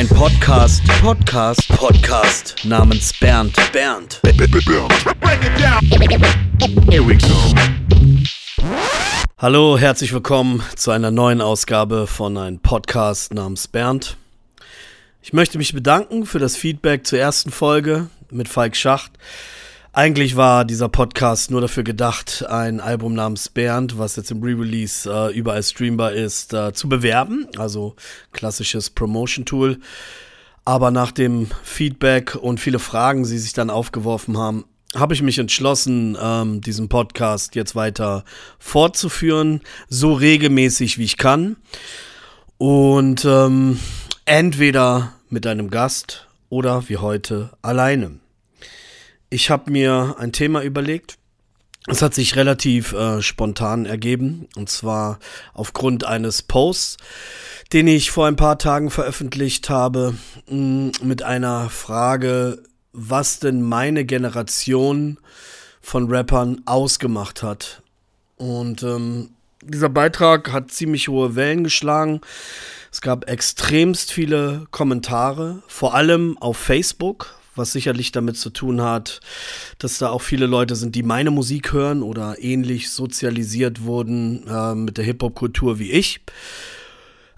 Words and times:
Ein 0.00 0.08
Podcast, 0.08 0.82
Podcast, 1.02 1.68
Podcast 1.68 2.56
namens 2.64 3.12
Bernd, 3.20 3.54
Bernd. 3.70 4.18
Hallo, 9.36 9.76
herzlich 9.76 10.14
willkommen 10.14 10.62
zu 10.74 10.90
einer 10.90 11.10
neuen 11.10 11.42
Ausgabe 11.42 12.06
von 12.06 12.38
einem 12.38 12.60
Podcast 12.60 13.34
namens 13.34 13.68
Bernd. 13.68 14.16
Ich 15.20 15.34
möchte 15.34 15.58
mich 15.58 15.74
bedanken 15.74 16.24
für 16.24 16.38
das 16.38 16.56
Feedback 16.56 17.06
zur 17.06 17.18
ersten 17.18 17.50
Folge 17.50 18.08
mit 18.30 18.48
Falk 18.48 18.76
Schacht. 18.76 19.12
Eigentlich 19.92 20.36
war 20.36 20.64
dieser 20.64 20.88
Podcast 20.88 21.50
nur 21.50 21.60
dafür 21.60 21.82
gedacht, 21.82 22.46
ein 22.48 22.78
Album 22.78 23.14
namens 23.14 23.48
Bernd, 23.48 23.98
was 23.98 24.14
jetzt 24.14 24.30
im 24.30 24.40
Re-Release 24.40 25.10
äh, 25.10 25.36
überall 25.36 25.64
streambar 25.64 26.12
ist, 26.12 26.54
äh, 26.54 26.72
zu 26.72 26.88
bewerben. 26.88 27.48
Also 27.56 27.96
klassisches 28.30 28.90
Promotion-Tool. 28.90 29.80
Aber 30.64 30.92
nach 30.92 31.10
dem 31.10 31.48
Feedback 31.64 32.36
und 32.36 32.60
viele 32.60 32.78
Fragen, 32.78 33.24
die 33.24 33.38
sich 33.38 33.52
dann 33.52 33.68
aufgeworfen 33.68 34.38
haben, 34.38 34.64
habe 34.94 35.14
ich 35.14 35.22
mich 35.22 35.38
entschlossen, 35.38 36.16
ähm, 36.22 36.60
diesen 36.60 36.88
Podcast 36.88 37.56
jetzt 37.56 37.74
weiter 37.74 38.24
fortzuführen, 38.60 39.60
so 39.88 40.12
regelmäßig 40.12 40.98
wie 40.98 41.04
ich 41.04 41.16
kann. 41.16 41.56
Und 42.58 43.24
ähm, 43.24 43.80
entweder 44.24 45.14
mit 45.30 45.48
einem 45.48 45.68
Gast 45.68 46.28
oder 46.48 46.88
wie 46.88 46.98
heute 46.98 47.50
alleine. 47.60 48.19
Ich 49.32 49.48
habe 49.48 49.70
mir 49.70 50.16
ein 50.18 50.32
Thema 50.32 50.62
überlegt. 50.62 51.16
Es 51.86 52.02
hat 52.02 52.14
sich 52.14 52.34
relativ 52.34 52.92
äh, 52.92 53.22
spontan 53.22 53.86
ergeben. 53.86 54.48
Und 54.56 54.68
zwar 54.68 55.20
aufgrund 55.54 56.04
eines 56.04 56.42
Posts, 56.42 56.96
den 57.72 57.86
ich 57.86 58.10
vor 58.10 58.26
ein 58.26 58.34
paar 58.34 58.58
Tagen 58.58 58.90
veröffentlicht 58.90 59.70
habe, 59.70 60.14
mh, 60.48 60.92
mit 61.02 61.22
einer 61.22 61.70
Frage, 61.70 62.60
was 62.92 63.38
denn 63.38 63.62
meine 63.62 64.04
Generation 64.04 65.18
von 65.80 66.10
Rappern 66.10 66.62
ausgemacht 66.66 67.44
hat. 67.44 67.82
Und 68.36 68.82
ähm, 68.82 69.30
dieser 69.62 69.90
Beitrag 69.90 70.52
hat 70.52 70.72
ziemlich 70.72 71.06
hohe 71.06 71.36
Wellen 71.36 71.62
geschlagen. 71.62 72.20
Es 72.90 73.00
gab 73.00 73.30
extremst 73.30 74.10
viele 74.10 74.66
Kommentare, 74.72 75.62
vor 75.68 75.94
allem 75.94 76.36
auf 76.38 76.56
Facebook, 76.56 77.39
was 77.60 77.72
sicherlich 77.72 78.10
damit 78.10 78.36
zu 78.36 78.50
tun 78.50 78.82
hat, 78.82 79.20
dass 79.78 79.98
da 79.98 80.08
auch 80.08 80.22
viele 80.22 80.46
Leute 80.46 80.74
sind, 80.74 80.94
die 80.96 81.02
meine 81.02 81.30
Musik 81.30 81.72
hören 81.72 82.02
oder 82.02 82.42
ähnlich 82.42 82.90
sozialisiert 82.90 83.84
wurden 83.84 84.46
äh, 84.48 84.74
mit 84.74 84.96
der 84.96 85.04
Hip-Hop-Kultur 85.04 85.78
wie 85.78 85.92
ich. 85.92 86.20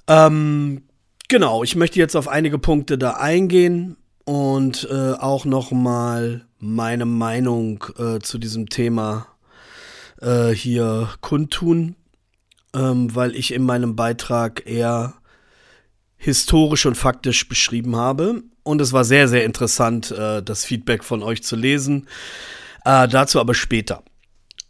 Ähm, 0.09 0.83
genau, 1.29 1.63
ich 1.63 1.77
möchte 1.77 1.99
jetzt 1.99 2.17
auf 2.17 2.29
einige 2.29 2.59
Punkte 2.59 2.97
da 2.97 3.13
eingehen 3.13 3.97
und 4.25 4.89
äh, 4.91 5.13
auch 5.13 5.45
noch 5.45 5.73
mal 5.73 6.47
meine 6.59 7.05
Meinung 7.07 7.85
äh, 7.99 8.21
zu 8.21 8.39
diesem 8.39 8.69
Thema 8.69 9.27
äh, 10.21 10.51
hier 10.51 11.09
kundtun, 11.21 11.97
ähm, 12.75 13.15
weil 13.15 13.35
ich 13.35 13.53
in 13.53 13.65
meinem 13.65 13.97
Beitrag 13.97 14.67
eher 14.67 15.15
historisch 16.17 16.87
und 16.87 16.97
faktisch 16.97 17.49
beschrieben 17.49 17.97
habe. 17.97 18.45
Und 18.65 18.81
es 18.81 18.93
war 18.93 19.05
sehr, 19.05 19.29
sehr 19.29 19.45
interessant, 19.45 20.11
äh, 20.13 20.43
das 20.43 20.65
Feedback 20.65 21.05
von 21.05 21.23
euch 21.23 21.43
zu 21.43 21.57
lesen. 21.57 22.09
Äh, 22.85 23.09
dazu 23.09 23.41
aber 23.41 23.55
später. 23.55 24.03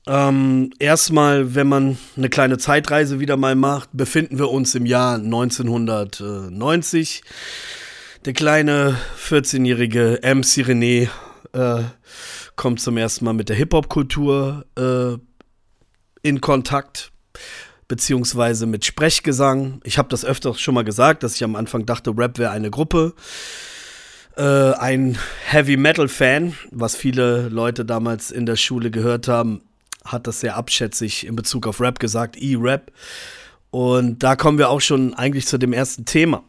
Ähm, 0.07 0.71
erstmal, 0.79 1.55
wenn 1.55 1.69
man 1.69 1.99
eine 2.17 2.29
kleine 2.29 2.59
Zeitreise 2.59 3.21
wieder 3.21 3.37
mal 3.37 3.55
macht, 3.55 3.91
befinden 3.93 4.39
wir 4.39 4.51
uns 4.51 4.75
im 4.75 4.87
Jahr 4.87 5.15
1990. 5.15 7.23
Der 8.25 8.33
kleine 8.33 8.97
14-jährige 9.29 10.21
MC 10.23 10.67
René 10.67 11.09
äh, 11.53 11.83
kommt 12.57 12.81
zum 12.81 12.97
ersten 12.97 13.25
Mal 13.25 13.35
mit 13.35 13.49
der 13.49 13.57
Hip-Hop-Kultur 13.57 14.67
äh, 14.77 15.19
in 16.23 16.41
Kontakt 16.41 17.13
beziehungsweise 17.89 18.67
mit 18.67 18.85
Sprechgesang. 18.85 19.81
Ich 19.85 19.99
habe 19.99 20.09
das 20.09 20.25
öfter 20.25 20.55
schon 20.55 20.75
mal 20.75 20.85
gesagt, 20.85 21.23
dass 21.23 21.35
ich 21.35 21.45
am 21.45 21.57
Anfang 21.57 21.85
dachte, 21.85 22.13
Rap 22.17 22.39
wäre 22.39 22.51
eine 22.51 22.71
Gruppe. 22.71 23.15
Äh, 24.37 24.73
ein 24.75 25.19
Heavy 25.47 25.77
Metal 25.77 26.09
Fan, 26.09 26.55
was 26.71 26.97
viele 26.97 27.49
Leute 27.49 27.85
damals 27.85 28.31
in 28.31 28.47
der 28.47 28.57
Schule 28.57 28.91
gehört 28.91 29.29
haben, 29.29 29.63
hat 30.05 30.27
das 30.27 30.41
sehr 30.41 30.57
abschätzig 30.57 31.27
in 31.27 31.37
Bezug 31.37 31.67
auf 31.67 31.81
Rap 31.81 31.99
gesagt, 31.99 32.37
E-Rap. 32.37 32.93
Und 33.71 34.23
da 34.23 34.37
kommen 34.37 34.59
wir 34.59 34.71
auch 34.71 34.81
schon 34.81 35.15
eigentlich 35.15 35.47
zu 35.47 35.59
dem 35.59 35.73
ersten 35.73 36.05
Thema. 36.05 36.43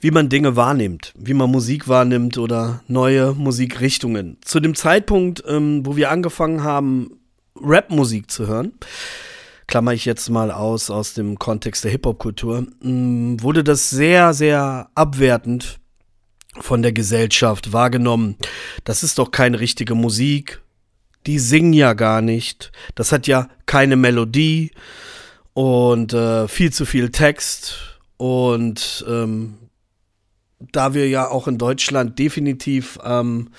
Wie 0.00 0.10
man 0.10 0.28
Dinge 0.28 0.56
wahrnimmt, 0.56 1.12
wie 1.18 1.34
man 1.34 1.50
Musik 1.50 1.88
wahrnimmt 1.88 2.38
oder 2.38 2.82
neue 2.86 3.34
Musikrichtungen. 3.34 4.38
Zu 4.42 4.60
dem 4.60 4.74
Zeitpunkt, 4.74 5.42
ähm, 5.46 5.84
wo 5.84 5.96
wir 5.96 6.10
angefangen 6.10 6.62
haben, 6.62 7.18
Rap-Musik 7.60 8.30
zu 8.30 8.46
hören, 8.46 8.72
klammer 9.66 9.92
ich 9.92 10.04
jetzt 10.04 10.30
mal 10.30 10.50
aus 10.50 10.90
aus 10.90 11.14
dem 11.14 11.38
Kontext 11.38 11.84
der 11.84 11.90
Hip-Hop-Kultur, 11.90 12.66
mm, 12.80 13.42
wurde 13.42 13.64
das 13.64 13.90
sehr, 13.90 14.32
sehr 14.32 14.88
abwertend 14.94 15.79
von 16.58 16.82
der 16.82 16.92
Gesellschaft 16.92 17.72
wahrgenommen. 17.72 18.36
Das 18.84 19.02
ist 19.02 19.18
doch 19.18 19.30
keine 19.30 19.60
richtige 19.60 19.94
Musik. 19.94 20.60
Die 21.26 21.38
singen 21.38 21.72
ja 21.72 21.92
gar 21.92 22.22
nicht. 22.22 22.72
Das 22.94 23.12
hat 23.12 23.26
ja 23.26 23.48
keine 23.66 23.96
Melodie 23.96 24.72
und 25.52 26.12
äh, 26.12 26.48
viel 26.48 26.72
zu 26.72 26.86
viel 26.86 27.10
Text. 27.10 27.98
Und 28.16 29.04
ähm, 29.08 29.58
da 30.72 30.94
wir 30.94 31.08
ja 31.08 31.28
auch 31.28 31.48
in 31.48 31.58
Deutschland 31.58 32.18
definitiv 32.18 32.98
ähm, 33.04 33.50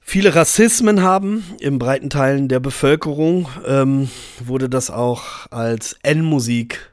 viele 0.00 0.34
Rassismen 0.34 1.02
haben 1.02 1.44
in 1.60 1.78
breiten 1.78 2.10
Teilen 2.10 2.48
der 2.48 2.60
Bevölkerung, 2.60 3.48
ähm, 3.66 4.10
wurde 4.40 4.68
das 4.68 4.90
auch 4.90 5.50
als 5.50 5.96
N-Musik 6.02 6.92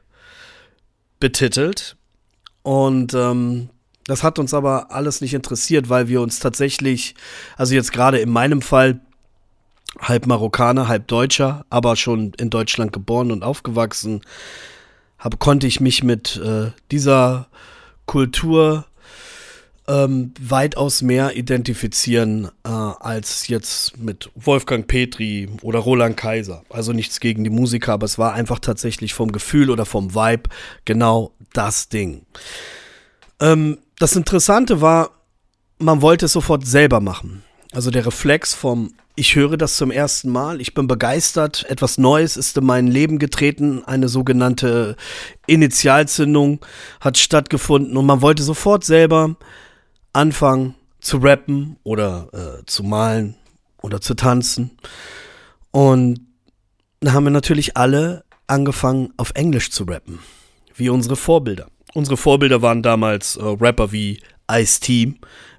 betitelt. 1.18 1.96
Und 2.62 3.14
ähm, 3.14 3.70
das 4.06 4.22
hat 4.22 4.38
uns 4.38 4.54
aber 4.54 4.92
alles 4.92 5.20
nicht 5.20 5.34
interessiert, 5.34 5.88
weil 5.88 6.08
wir 6.08 6.20
uns 6.20 6.38
tatsächlich, 6.38 7.14
also 7.56 7.74
jetzt 7.74 7.92
gerade 7.92 8.18
in 8.18 8.30
meinem 8.30 8.62
Fall, 8.62 9.00
halb 9.98 10.26
Marokkaner, 10.26 10.88
halb 10.88 11.08
Deutscher, 11.08 11.64
aber 11.70 11.96
schon 11.96 12.32
in 12.38 12.50
Deutschland 12.50 12.92
geboren 12.92 13.32
und 13.32 13.42
aufgewachsen, 13.42 14.22
hab, 15.18 15.38
konnte 15.38 15.66
ich 15.66 15.80
mich 15.80 16.02
mit 16.02 16.36
äh, 16.36 16.70
dieser 16.90 17.48
Kultur 18.04 18.84
ähm, 19.88 20.34
weitaus 20.40 21.02
mehr 21.02 21.36
identifizieren 21.36 22.50
äh, 22.64 22.68
als 22.68 23.48
jetzt 23.48 23.96
mit 23.98 24.30
Wolfgang 24.34 24.86
Petri 24.86 25.48
oder 25.62 25.78
Roland 25.78 26.16
Kaiser. 26.16 26.62
Also 26.68 26.92
nichts 26.92 27.20
gegen 27.20 27.44
die 27.44 27.50
Musiker, 27.50 27.92
aber 27.92 28.04
es 28.04 28.18
war 28.18 28.34
einfach 28.34 28.58
tatsächlich 28.58 29.14
vom 29.14 29.32
Gefühl 29.32 29.70
oder 29.70 29.86
vom 29.86 30.14
Vibe 30.14 30.50
genau 30.84 31.32
das 31.52 31.88
Ding. 31.88 32.26
Ähm, 33.40 33.78
das 33.98 34.16
Interessante 34.16 34.80
war, 34.80 35.10
man 35.78 36.02
wollte 36.02 36.26
es 36.26 36.32
sofort 36.32 36.66
selber 36.66 37.00
machen. 37.00 37.42
Also 37.72 37.90
der 37.90 38.06
Reflex 38.06 38.54
vom 38.54 38.92
ich 39.18 39.34
höre 39.34 39.56
das 39.56 39.78
zum 39.78 39.90
ersten 39.90 40.30
Mal, 40.30 40.60
ich 40.60 40.74
bin 40.74 40.86
begeistert, 40.86 41.64
etwas 41.70 41.96
Neues 41.96 42.36
ist 42.36 42.56
in 42.58 42.66
mein 42.66 42.86
Leben 42.86 43.18
getreten, 43.18 43.82
eine 43.82 44.08
sogenannte 44.08 44.94
Initialzündung 45.46 46.60
hat 47.00 47.16
stattgefunden 47.16 47.96
und 47.96 48.04
man 48.04 48.20
wollte 48.20 48.42
sofort 48.42 48.84
selber 48.84 49.36
anfangen 50.12 50.74
zu 51.00 51.16
rappen 51.16 51.78
oder 51.82 52.28
äh, 52.32 52.66
zu 52.66 52.82
malen 52.82 53.36
oder 53.80 54.02
zu 54.02 54.14
tanzen. 54.14 54.76
Und 55.70 56.20
da 57.00 57.12
haben 57.12 57.24
wir 57.24 57.30
natürlich 57.30 57.76
alle 57.76 58.22
angefangen 58.46 59.14
auf 59.16 59.30
Englisch 59.34 59.70
zu 59.70 59.84
rappen, 59.84 60.18
wie 60.74 60.90
unsere 60.90 61.16
Vorbilder. 61.16 61.68
Unsere 61.96 62.18
Vorbilder 62.18 62.60
waren 62.60 62.82
damals 62.82 63.36
äh, 63.36 63.42
Rapper 63.42 63.90
wie 63.90 64.20
Ice-T, 64.52 65.14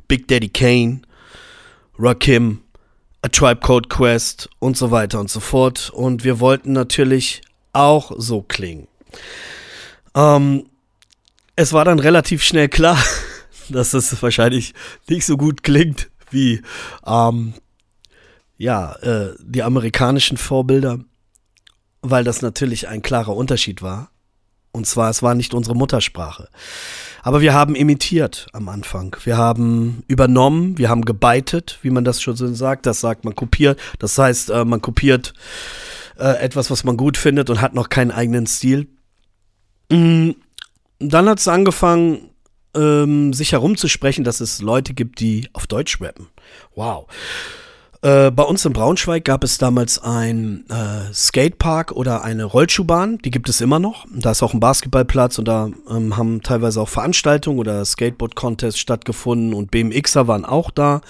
Big 0.08 0.28
Daddy 0.28 0.50
Kane, 0.50 1.02
Rakim, 1.98 2.62
A 3.24 3.28
Tribe 3.30 3.60
Code 3.60 3.90
Quest 3.90 4.48
und 4.60 4.78
so 4.78 4.92
weiter 4.92 5.20
und 5.20 5.32
so 5.32 5.40
fort. 5.40 5.90
Und 5.90 6.24
wir 6.24 6.40
wollten 6.40 6.74
natürlich 6.74 7.42
auch 7.74 8.12
so 8.18 8.44
klingen. 8.44 8.88
Ähm, 10.14 10.70
es 11.56 11.74
war 11.74 11.86
dann 11.86 11.98
relativ 11.98 12.44
schnell 12.44 12.70
klar, 12.70 13.04
dass 13.70 13.90
das 13.90 14.22
wahrscheinlich 14.22 14.76
nicht 15.10 15.26
so 15.26 15.38
gut 15.38 15.64
klingt 15.64 16.12
wie 16.30 16.62
ähm, 17.04 17.56
ja, 18.58 18.94
äh, 18.98 19.34
die 19.40 19.64
amerikanischen 19.64 20.38
Vorbilder, 20.38 21.00
weil 22.04 22.24
das 22.24 22.44
natürlich 22.44 22.88
ein 22.88 23.02
klarer 23.02 23.36
Unterschied 23.36 23.82
war. 23.82 24.12
Und 24.78 24.86
zwar, 24.86 25.10
es 25.10 25.24
war 25.24 25.34
nicht 25.34 25.56
unsere 25.56 25.76
Muttersprache. 25.76 26.50
Aber 27.24 27.42
wir 27.42 27.56
haben 27.56 27.74
imitiert 27.74 28.46
am 28.54 28.70
Anfang. 28.70 29.18
Wir 29.24 29.36
haben 29.36 30.04
übernommen, 30.08 30.78
wir 30.78 30.88
haben 30.88 31.04
gebeitet, 31.04 31.80
wie 31.82 31.90
man 31.90 32.06
das 32.06 32.22
schon 32.22 32.36
so 32.36 32.54
sagt. 32.54 32.86
Das 32.86 33.02
sagt 33.02 33.26
man 33.26 33.34
kopiert. 33.34 33.80
Das 33.98 34.16
heißt, 34.20 34.52
äh, 34.52 34.66
man 34.66 34.80
kopiert 34.80 35.34
äh, 36.20 36.40
etwas, 36.40 36.70
was 36.70 36.84
man 36.84 36.96
gut 36.96 37.18
findet 37.18 37.50
und 37.50 37.60
hat 37.60 37.74
noch 37.74 37.90
keinen 37.90 38.12
eigenen 38.12 38.46
Stil. 38.46 38.88
Mm, 39.92 40.34
dann 41.00 41.28
hat 41.28 41.40
es 41.40 41.48
angefangen, 41.48 42.30
ähm, 42.76 43.34
sich 43.34 43.54
herumzusprechen, 43.54 44.24
dass 44.24 44.42
es 44.42 44.62
Leute 44.62 44.94
gibt, 44.94 45.20
die 45.20 45.50
auf 45.54 45.66
Deutsch 45.66 46.00
rappen. 46.00 46.28
Wow. 46.76 47.08
Äh, 48.02 48.32
bei 48.32 48.44
uns 48.44 48.64
in 48.64 48.74
Braunschweig 48.74 49.26
gab 49.26 49.44
es 49.44 49.58
damals 49.58 50.00
ein 50.00 50.66
äh, 50.70 51.12
Skatepark 51.14 51.92
oder 51.92 52.24
eine 52.24 52.44
Rollschuhbahn, 52.46 53.18
die 53.20 53.32
gibt 53.32 53.50
es 53.50 53.60
immer 53.60 53.80
noch. 53.80 54.06
Da 54.14 54.32
ist 54.32 54.44
auch 54.44 54.54
ein 54.54 54.60
Basketballplatz 54.60 55.40
und 55.40 55.48
da 55.48 55.70
ähm, 55.90 56.16
haben 56.16 56.44
teilweise 56.44 56.82
auch 56.82 56.90
Veranstaltungen 56.90 57.60
oder 57.60 57.84
Skateboard-Contests 57.84 58.80
stattgefunden 58.80 59.54
und 59.54 59.72
BMXer 59.72 60.28
waren 60.28 60.46
auch 60.46 60.70
da. 60.70 61.02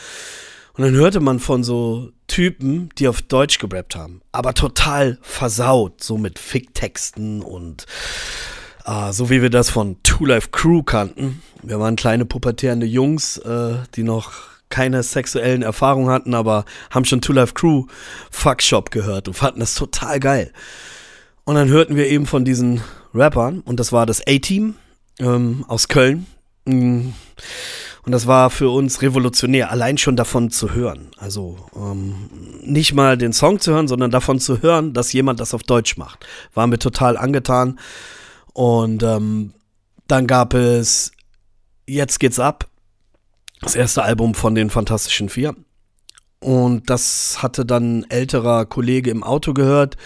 Und 0.78 0.84
dann 0.84 0.94
hörte 0.94 1.20
man 1.20 1.40
von 1.40 1.64
so 1.64 2.12
Typen, 2.28 2.90
die 2.98 3.08
auf 3.08 3.22
Deutsch 3.22 3.58
gerappt 3.58 3.96
haben, 3.96 4.22
aber 4.32 4.54
total 4.54 5.18
versaut, 5.22 6.04
so 6.04 6.18
mit 6.18 6.40
Ficktexten 6.40 7.42
und 7.42 7.86
äh, 8.86 9.12
so 9.12 9.30
wie 9.30 9.42
wir 9.42 9.50
das 9.50 9.70
von 9.70 9.98
Two 10.04 10.26
Life 10.26 10.50
Crew 10.52 10.84
kannten. 10.84 11.42
Wir 11.64 11.80
waren 11.80 11.96
kleine 11.96 12.26
pubertierende 12.26 12.86
Jungs, 12.86 13.38
äh, 13.38 13.76
die 13.96 14.04
noch 14.04 14.34
keine 14.70 15.04
sexuellen 15.04 15.62
Erfahrungen 15.62 16.10
hatten, 16.10 16.34
aber 16.34 16.66
haben 16.90 17.06
schon 17.06 17.22
Two 17.22 17.34
Life 17.34 17.54
Crew 17.54 17.86
Fuck 18.32 18.62
Shop 18.62 18.92
gehört 18.92 19.28
und 19.28 19.34
fanden 19.34 19.60
das 19.60 19.76
total 19.76 20.20
geil. 20.20 20.52
Und 21.46 21.56
dann 21.56 21.70
hörten 21.70 21.96
wir 21.96 22.08
eben 22.08 22.26
von 22.26 22.44
diesen 22.46 22.82
Rappern 23.14 23.62
und 23.62 23.80
das 23.80 23.92
war 23.92 24.06
das 24.06 24.22
A-Team 24.28 24.76
ähm, 25.20 25.66
aus 25.68 25.88
Köln. 25.88 26.26
Mm. 26.66 27.10
Und 28.04 28.12
das 28.14 28.26
war 28.26 28.50
für 28.50 28.70
uns 28.70 29.02
revolutionär, 29.02 29.70
allein 29.70 29.98
schon 29.98 30.16
davon 30.16 30.50
zu 30.50 30.74
hören. 30.74 31.10
Also 31.18 31.58
ähm, 31.76 32.30
nicht 32.62 32.94
mal 32.94 33.18
den 33.18 33.34
Song 33.34 33.60
zu 33.60 33.74
hören, 33.74 33.90
sondern 33.90 34.12
davon 34.12 34.40
zu 34.40 34.62
hören, 34.62 34.94
dass 34.94 35.12
jemand 35.12 35.42
das 35.42 35.54
auf 35.54 35.64
Deutsch 35.64 35.98
macht. 35.98 36.26
Waren 36.54 36.72
wir 36.72 36.80
total 36.80 37.18
angetan. 37.18 37.80
Und 38.54 39.04
ähm, 39.04 39.54
dann 40.08 40.26
gab 40.26 40.54
es 40.54 41.12
Jetzt 41.90 42.20
geht's 42.20 42.40
ab 42.40 42.68
das 43.62 43.76
erste 43.76 44.04
Album 44.04 44.34
von 44.34 44.56
den 44.56 44.70
Fantastischen 44.70 45.30
Vier. 45.30 45.56
Und 46.40 46.90
das 46.90 47.42
hatte 47.42 47.66
dann 47.66 48.00
ein 48.00 48.12
älterer 48.12 48.66
Kollege 48.66 49.10
im 49.10 49.24
Auto 49.24 49.54
gehört, 49.54 49.98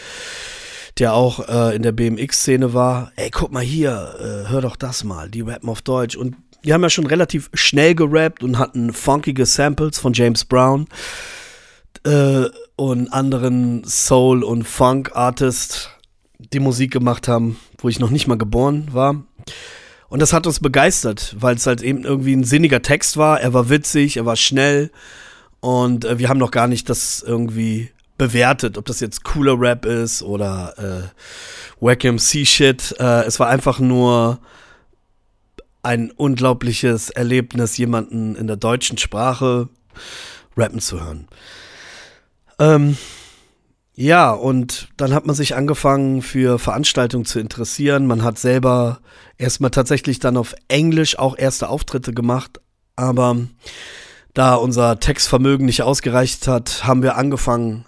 der 0.98 1.14
auch 1.14 1.48
äh, 1.48 1.76
in 1.76 1.84
der 1.84 1.92
BMX-Szene 1.92 2.74
war. 2.74 3.12
Ey, 3.16 3.30
guck 3.32 3.52
mal 3.52 3.64
hier, 3.64 4.16
äh, 4.20 4.50
hör 4.50 4.62
doch 4.62 4.76
das 4.76 5.04
mal, 5.04 5.30
die 5.30 5.42
rappen 5.42 5.70
auf 5.70 5.82
Deutsch. 5.82 6.16
Und 6.16 6.36
die 6.64 6.74
haben 6.74 6.84
ja 6.84 6.90
schon 6.90 7.08
relativ 7.08 7.50
schnell 7.54 7.96
gerappt 7.96 8.44
und 8.44 8.58
hatten 8.60 8.94
funkige 8.94 9.46
Samples 9.46 10.00
von 10.00 10.14
James 10.14 10.46
Brown 10.46 10.88
äh, 12.06 12.46
und 12.76 13.12
anderen 13.12 13.84
Soul- 13.84 14.44
und 14.44 14.64
Funk-Artists, 14.64 15.90
die 16.40 16.60
Musik 16.60 16.92
gemacht 16.92 17.28
haben, 17.28 17.60
wo 17.80 17.90
ich 17.90 18.00
noch 18.00 18.10
nicht 18.10 18.28
mal 18.28 18.38
geboren 18.38 18.88
war. 18.92 19.24
Und 20.12 20.22
das 20.22 20.34
hat 20.34 20.46
uns 20.46 20.60
begeistert, 20.60 21.38
weil 21.40 21.56
es 21.56 21.66
halt 21.66 21.82
eben 21.82 22.04
irgendwie 22.04 22.36
ein 22.36 22.44
sinniger 22.44 22.82
Text 22.82 23.16
war. 23.16 23.40
Er 23.40 23.54
war 23.54 23.70
witzig, 23.70 24.18
er 24.18 24.26
war 24.26 24.36
schnell. 24.36 24.92
Und 25.62 26.04
äh, 26.04 26.20
wir 26.20 26.28
haben 26.28 26.38
noch 26.38 26.52
gar 26.52 26.68
nicht 26.68 26.90
das 26.90 27.24
irgendwie 27.26 27.92
bewertet, 28.18 28.78
ob 28.78 28.86
das 28.86 29.00
jetzt 29.00 29.24
cooler 29.24 29.58
Rap 29.58 29.86
ist 29.86 30.22
oder 30.22 30.74
äh, 30.78 31.84
Wack 31.84 32.04
MC-Shit. 32.04 32.94
Äh, 33.00 33.24
es 33.24 33.40
war 33.40 33.48
einfach 33.48 33.80
nur 33.80 34.40
ein 35.82 36.12
unglaubliches 36.12 37.10
Erlebnis, 37.12 37.78
jemanden 37.78 38.36
in 38.36 38.48
der 38.48 38.58
deutschen 38.58 38.98
Sprache 38.98 39.70
rappen 40.58 40.82
zu 40.82 41.00
hören. 41.00 41.30
Ähm, 42.60 42.98
ja, 43.94 44.32
und 44.32 44.90
dann 44.98 45.14
hat 45.14 45.26
man 45.26 45.36
sich 45.36 45.56
angefangen 45.56 46.22
für 46.22 46.60
Veranstaltungen 46.60 47.26
zu 47.26 47.40
interessieren. 47.40 48.08
Man 48.08 48.24
hat 48.24 48.40
selber 48.40 49.00
erstmal 49.38 49.72
tatsächlich 49.72 50.20
dann 50.20 50.38
auf 50.38 50.56
Englisch 50.70 51.20
auch 51.20 51.38
erste 51.38 51.70
Auftritte 51.70 52.14
gemacht. 52.14 52.62
Aber 52.96 53.38
da 54.34 54.56
unser 54.56 55.00
Textvermögen 55.00 55.66
nicht 55.66 55.84
ausgereicht 55.84 56.48
hat, 56.48 56.86
haben 56.86 57.04
wir 57.04 57.18
angefangen 57.18 57.86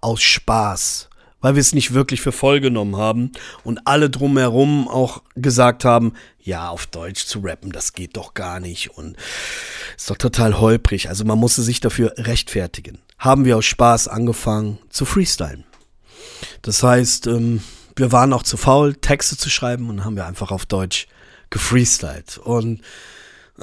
aus 0.00 0.20
Spaß, 0.22 1.08
weil 1.40 1.54
wir 1.54 1.60
es 1.60 1.74
nicht 1.74 1.94
wirklich 1.94 2.20
für 2.20 2.32
voll 2.32 2.60
genommen 2.60 2.96
haben 2.96 3.32
und 3.64 3.86
alle 3.86 4.10
drumherum 4.10 4.88
auch 4.88 5.22
gesagt 5.34 5.84
haben, 5.84 6.12
ja, 6.40 6.70
auf 6.70 6.86
Deutsch 6.86 7.26
zu 7.26 7.40
rappen, 7.40 7.72
das 7.72 7.92
geht 7.92 8.16
doch 8.16 8.34
gar 8.34 8.60
nicht 8.60 8.90
und 8.96 9.16
ist 9.96 10.10
doch 10.10 10.16
total 10.16 10.58
holprig. 10.60 11.08
Also 11.08 11.24
man 11.24 11.38
musste 11.38 11.62
sich 11.62 11.80
dafür 11.80 12.14
rechtfertigen 12.16 12.98
haben 13.18 13.44
wir 13.44 13.56
aus 13.56 13.66
Spaß 13.66 14.08
angefangen 14.08 14.78
zu 14.90 15.04
freestylen. 15.04 15.64
Das 16.62 16.82
heißt, 16.82 17.26
ähm, 17.26 17.62
wir 17.96 18.12
waren 18.12 18.32
auch 18.32 18.44
zu 18.44 18.56
faul, 18.56 18.94
Texte 18.94 19.36
zu 19.36 19.50
schreiben 19.50 19.90
und 19.90 20.04
haben 20.04 20.16
wir 20.16 20.26
einfach 20.26 20.52
auf 20.52 20.66
Deutsch 20.66 21.08
gefreestylt. 21.50 22.38
Und 22.38 22.80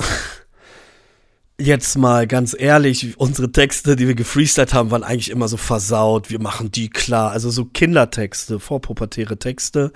jetzt 1.58 1.98
mal 1.98 2.28
ganz 2.28 2.56
ehrlich, 2.58 3.18
unsere 3.18 3.52
Texte, 3.52 3.96
die 3.96 4.08
wir 4.08 4.16
gefreestylt 4.16 4.74
haben, 4.74 4.92
waren 4.92 5.04
eigentlich 5.04 5.32
immer 5.32 5.48
so 5.48 5.58
versaut. 5.58 6.30
Wir 6.30 6.42
machen 6.42 6.72
die 6.72 6.90
klar. 6.90 7.32
Also 7.32 7.50
so 7.50 7.66
Kindertexte, 7.66 8.60
vorpubertäre 8.60 9.38
Texte, 9.38 9.92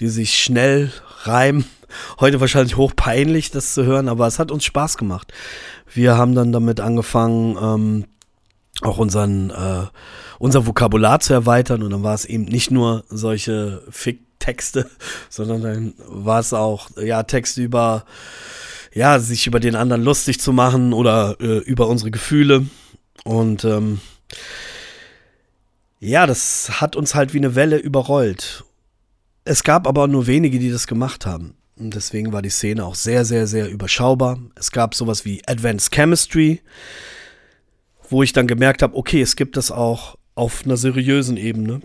die 0.00 0.08
sich 0.08 0.42
schnell 0.42 0.92
reimen. 1.22 1.64
Heute 2.20 2.40
wahrscheinlich 2.40 2.76
hochpeinlich, 2.76 3.50
das 3.50 3.74
zu 3.74 3.84
hören, 3.84 4.08
aber 4.08 4.26
es 4.26 4.38
hat 4.38 4.50
uns 4.50 4.64
Spaß 4.64 4.96
gemacht. 4.96 5.32
Wir 5.92 6.16
haben 6.16 6.34
dann 6.34 6.52
damit 6.52 6.80
angefangen, 6.80 7.56
ähm, 7.60 8.04
auch 8.80 8.98
unseren, 8.98 9.50
äh, 9.50 9.86
unser 10.38 10.66
Vokabular 10.66 11.20
zu 11.20 11.32
erweitern. 11.32 11.82
Und 11.82 11.90
dann 11.90 12.02
war 12.02 12.14
es 12.14 12.24
eben 12.24 12.44
nicht 12.44 12.70
nur 12.70 13.04
solche 13.08 13.82
Fick-Texte, 13.90 14.88
sondern 15.28 15.62
dann 15.62 15.94
war 15.98 16.40
es 16.40 16.52
auch, 16.54 16.90
ja, 16.96 17.22
Texte 17.24 17.62
über, 17.62 18.04
ja, 18.92 19.18
sich 19.18 19.46
über 19.46 19.60
den 19.60 19.74
anderen 19.74 20.02
lustig 20.02 20.40
zu 20.40 20.52
machen 20.52 20.92
oder 20.92 21.36
äh, 21.40 21.58
über 21.58 21.88
unsere 21.88 22.10
Gefühle. 22.10 22.66
Und 23.24 23.64
ähm, 23.64 24.00
ja, 26.00 26.26
das 26.26 26.80
hat 26.80 26.96
uns 26.96 27.14
halt 27.14 27.32
wie 27.32 27.38
eine 27.38 27.54
Welle 27.54 27.76
überrollt. 27.76 28.64
Es 29.44 29.64
gab 29.64 29.86
aber 29.86 30.08
nur 30.08 30.26
wenige, 30.26 30.58
die 30.58 30.70
das 30.70 30.86
gemacht 30.86 31.26
haben. 31.26 31.54
Und 31.78 31.94
deswegen 31.94 32.32
war 32.32 32.42
die 32.42 32.50
Szene 32.50 32.84
auch 32.84 32.94
sehr, 32.94 33.24
sehr, 33.24 33.46
sehr 33.46 33.68
überschaubar. 33.68 34.38
Es 34.54 34.70
gab 34.70 34.94
sowas 34.94 35.24
wie 35.24 35.42
Advanced 35.46 35.92
Chemistry 35.92 36.60
wo 38.12 38.22
ich 38.22 38.32
dann 38.32 38.46
gemerkt 38.46 38.82
habe, 38.82 38.96
okay, 38.96 39.20
es 39.20 39.34
gibt 39.34 39.56
das 39.56 39.72
auch 39.72 40.16
auf 40.34 40.62
einer 40.64 40.76
seriösen 40.76 41.36
Ebene. 41.36 41.80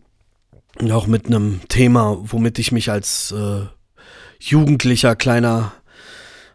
Und 0.79 0.91
auch 0.91 1.07
mit 1.07 1.25
einem 1.25 1.61
Thema, 1.69 2.19
womit 2.21 2.59
ich 2.59 2.71
mich 2.71 2.91
als 2.91 3.31
äh, 3.31 3.65
jugendlicher, 4.39 5.15
kleiner, 5.15 5.73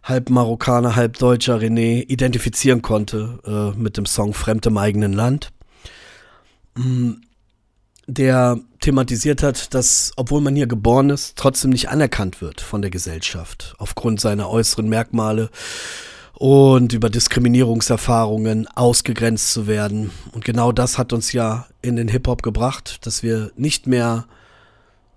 halb 0.03 0.31
Marokkaner, 0.31 0.97
halb 0.97 1.19
Deutscher 1.19 1.59
René 1.59 2.03
identifizieren 2.09 2.83
konnte, 2.83 3.39
äh, 3.47 3.79
mit 3.79 3.97
dem 3.97 4.07
Song 4.07 4.35
Fremd 4.35 4.67
im 4.67 4.79
eigenen 4.79 5.13
Land. 5.13 5.53
Mm, 6.75 7.13
der 8.07 8.59
thematisiert 8.81 9.43
hat, 9.43 9.75
dass, 9.75 10.13
obwohl 10.17 10.41
man 10.41 10.57
hier 10.57 10.67
geboren 10.67 11.11
ist, 11.11 11.37
trotzdem 11.37 11.71
nicht 11.71 11.89
anerkannt 11.89 12.43
wird 12.43 12.61
von 12.61 12.83
der 12.83 12.91
Gesellschaft, 12.91 13.75
aufgrund 13.79 14.21
seiner 14.21 14.51
äußeren 14.51 14.89
Merkmale 14.89 15.51
und 16.35 16.93
über 16.93 17.09
Diskriminierungserfahrungen 17.09 18.67
ausgegrenzt 18.67 19.53
zu 19.53 19.69
werden. 19.69 20.11
Und 20.33 20.45
genau 20.45 20.73
das 20.73 20.99
hat 20.99 21.13
uns 21.13 21.33
ja 21.33 21.69
in 21.81 21.95
den 21.95 22.09
Hip-Hop 22.09 22.43
gebracht, 22.43 23.07
dass 23.07 23.23
wir 23.23 23.53
nicht 23.57 23.87
mehr 23.87 24.27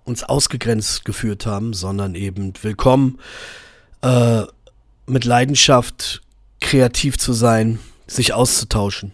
uns 0.04 0.22
ausgegrenzt 0.22 1.04
gefühlt 1.04 1.44
haben, 1.44 1.74
sondern 1.74 2.14
eben 2.14 2.52
willkommen 2.62 3.18
äh, 4.02 4.42
mit 5.06 5.24
Leidenschaft 5.24 6.22
kreativ 6.60 7.18
zu 7.18 7.32
sein, 7.32 7.78
sich 8.06 8.32
auszutauschen. 8.32 9.12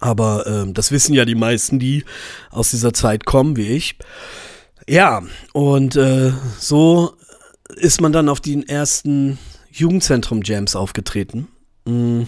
Aber 0.00 0.46
äh, 0.46 0.72
das 0.72 0.92
wissen 0.92 1.14
ja 1.14 1.24
die 1.24 1.34
meisten, 1.34 1.78
die 1.78 2.04
aus 2.50 2.70
dieser 2.70 2.92
Zeit 2.92 3.24
kommen, 3.24 3.56
wie 3.56 3.68
ich. 3.68 3.96
Ja, 4.88 5.22
und 5.52 5.96
äh, 5.96 6.32
so 6.58 7.14
ist 7.76 8.00
man 8.00 8.12
dann 8.12 8.28
auf 8.28 8.40
den 8.40 8.66
ersten 8.66 9.38
Jugendzentrum 9.70 10.42
Jams 10.42 10.74
aufgetreten 10.74 11.48
mm, 11.84 12.22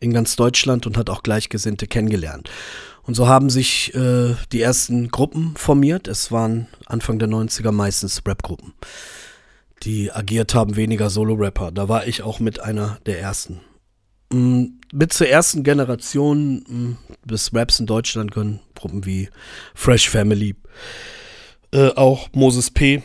in 0.00 0.12
ganz 0.12 0.36
Deutschland 0.36 0.86
und 0.86 0.96
hat 0.96 1.10
auch 1.10 1.22
Gleichgesinnte 1.22 1.86
kennengelernt. 1.86 2.50
Und 3.04 3.14
so 3.14 3.26
haben 3.26 3.50
sich 3.50 3.94
äh, 3.94 4.34
die 4.52 4.60
ersten 4.60 5.10
Gruppen 5.10 5.54
formiert. 5.56 6.08
Es 6.08 6.30
waren 6.30 6.68
Anfang 6.86 7.18
der 7.18 7.28
90er 7.28 7.72
meistens 7.72 8.22
Rap-Gruppen, 8.26 8.74
die 9.82 10.12
agiert 10.12 10.54
haben, 10.54 10.76
weniger 10.76 11.10
Solo-Rapper. 11.10 11.72
Da 11.72 11.88
war 11.88 12.06
ich 12.06 12.22
auch 12.22 12.40
mit 12.40 12.60
einer 12.60 12.98
der 13.06 13.20
ersten. 13.20 13.60
Mm, 14.32 14.64
mit 14.92 15.12
zur 15.12 15.28
ersten 15.28 15.62
Generation 15.62 16.64
mm, 16.66 16.98
des 17.24 17.54
Raps 17.54 17.80
in 17.80 17.86
Deutschland 17.86 18.32
können 18.32 18.60
Gruppen 18.74 19.04
wie 19.04 19.28
Fresh 19.74 20.08
Family, 20.08 20.54
äh, 21.72 21.88
auch 21.90 22.28
Moses 22.32 22.70
P., 22.70 23.02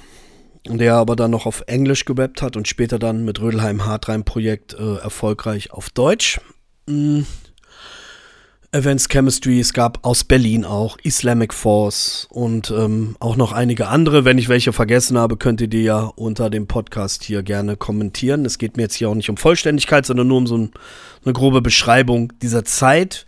der 0.68 0.96
aber 0.96 1.16
dann 1.16 1.32
noch 1.32 1.46
auf 1.46 1.64
Englisch 1.68 2.04
gerappt 2.04 2.42
hat 2.42 2.58
und 2.58 2.68
später 2.68 3.00
dann 3.00 3.24
mit 3.24 3.40
Rödelheim 3.40 3.86
Hartrein 3.86 4.26
Projekt 4.26 4.74
äh, 4.74 4.98
erfolgreich 4.98 5.72
auf 5.72 5.90
Deutsch. 5.90 6.42
Advanced 8.74 9.10
Chemistry, 9.10 9.62
es 9.62 9.72
gab 9.72 10.06
aus 10.06 10.26
Berlin 10.26 10.66
auch 10.66 10.98
Islamic 11.02 11.54
Force 11.54 12.28
und 12.30 12.70
ähm, 12.70 13.16
auch 13.22 13.38
noch 13.38 13.54
einige 13.54 13.88
andere. 13.88 14.26
Wenn 14.26 14.38
ich 14.38 14.50
welche 14.50 14.74
vergessen 14.74 15.18
habe, 15.18 15.38
könnt 15.38 15.62
ihr 15.62 15.70
die 15.70 15.84
ja 15.84 16.12
unter 16.18 16.50
dem 16.50 16.68
Podcast 16.68 17.24
hier 17.24 17.44
gerne 17.44 17.78
kommentieren. 17.78 18.44
Es 18.44 18.58
geht 18.58 18.76
mir 18.76 18.84
jetzt 18.84 18.96
hier 18.96 19.08
auch 19.08 19.16
nicht 19.16 19.30
um 19.30 19.38
Vollständigkeit, 19.38 20.06
sondern 20.06 20.28
nur 20.28 20.38
um 20.40 20.48
so 20.48 20.58
ein, 20.58 20.72
eine 21.24 21.32
grobe 21.32 21.62
Beschreibung 21.62 22.34
dieser 22.42 22.66
Zeit, 22.66 23.26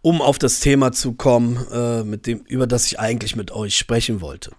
um 0.00 0.22
auf 0.22 0.38
das 0.38 0.60
Thema 0.60 0.90
zu 0.90 1.12
kommen, 1.12 1.58
äh, 1.70 2.02
mit 2.02 2.26
dem, 2.26 2.40
über 2.48 2.66
das 2.66 2.86
ich 2.86 2.98
eigentlich 2.98 3.36
mit 3.36 3.50
euch 3.50 3.76
sprechen 3.76 4.22
wollte. 4.22 4.52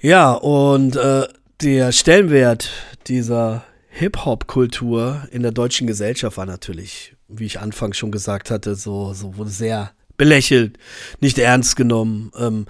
Ja, 0.00 0.32
und 0.32 0.96
äh, 0.96 1.28
der 1.62 1.92
Stellenwert 1.92 2.68
dieser 3.06 3.64
Hip-Hop-Kultur 3.90 5.28
in 5.30 5.42
der 5.42 5.52
deutschen 5.52 5.86
Gesellschaft 5.86 6.36
war 6.36 6.46
natürlich 6.46 7.13
wie 7.28 7.46
ich 7.46 7.60
anfangs 7.60 7.96
schon 7.96 8.12
gesagt 8.12 8.50
hatte, 8.50 8.74
so, 8.74 9.12
so 9.14 9.36
wurde 9.36 9.50
sehr 9.50 9.92
belächelt, 10.16 10.78
nicht 11.20 11.38
ernst 11.38 11.76
genommen, 11.76 12.30
ähm, 12.38 12.66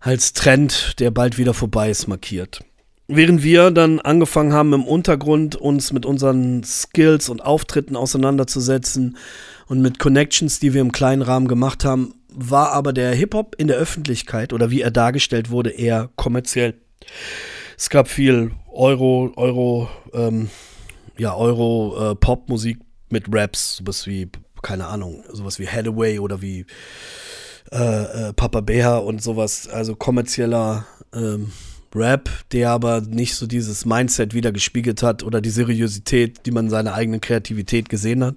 als 0.00 0.32
Trend, 0.32 1.00
der 1.00 1.10
bald 1.10 1.38
wieder 1.38 1.54
vorbei 1.54 1.90
ist, 1.90 2.06
markiert. 2.08 2.60
Während 3.06 3.42
wir 3.42 3.70
dann 3.70 4.00
angefangen 4.00 4.52
haben, 4.54 4.72
im 4.72 4.84
Untergrund 4.84 5.56
uns 5.56 5.92
mit 5.92 6.06
unseren 6.06 6.62
Skills 6.64 7.28
und 7.28 7.44
Auftritten 7.44 7.96
auseinanderzusetzen 7.96 9.18
und 9.66 9.82
mit 9.82 9.98
Connections, 9.98 10.58
die 10.58 10.72
wir 10.72 10.80
im 10.80 10.92
kleinen 10.92 11.22
Rahmen 11.22 11.48
gemacht 11.48 11.84
haben, 11.84 12.14
war 12.28 12.72
aber 12.72 12.92
der 12.92 13.14
Hip-Hop 13.14 13.56
in 13.58 13.68
der 13.68 13.76
Öffentlichkeit 13.76 14.52
oder 14.52 14.70
wie 14.70 14.80
er 14.80 14.90
dargestellt 14.90 15.50
wurde, 15.50 15.70
eher 15.70 16.10
kommerziell. 16.16 16.74
Es 17.76 17.90
gab 17.90 18.08
viel 18.08 18.52
Euro, 18.72 19.32
Euro, 19.36 19.88
ähm, 20.12 20.48
ja, 21.18 21.36
Euro-Pop-Musik, 21.36 22.78
äh, 22.80 22.83
mit 23.10 23.26
Raps, 23.30 23.76
sowas 23.76 24.06
wie, 24.06 24.28
keine 24.62 24.86
Ahnung, 24.86 25.24
sowas 25.32 25.58
wie 25.58 25.68
Hathaway 25.68 26.18
oder 26.18 26.42
wie 26.42 26.66
äh, 27.72 28.28
äh, 28.28 28.32
Papa 28.32 28.60
Bär 28.60 29.02
und 29.02 29.22
sowas, 29.22 29.68
also 29.68 29.96
kommerzieller 29.96 30.86
ähm, 31.14 31.52
Rap, 31.94 32.28
der 32.52 32.70
aber 32.70 33.00
nicht 33.00 33.36
so 33.36 33.46
dieses 33.46 33.84
Mindset 33.84 34.34
wieder 34.34 34.52
gespiegelt 34.52 35.02
hat 35.02 35.22
oder 35.22 35.40
die 35.40 35.50
Seriosität, 35.50 36.44
die 36.44 36.50
man 36.50 36.66
in 36.66 36.70
seiner 36.70 36.94
eigenen 36.94 37.20
Kreativität 37.20 37.88
gesehen 37.88 38.24
hat. 38.24 38.36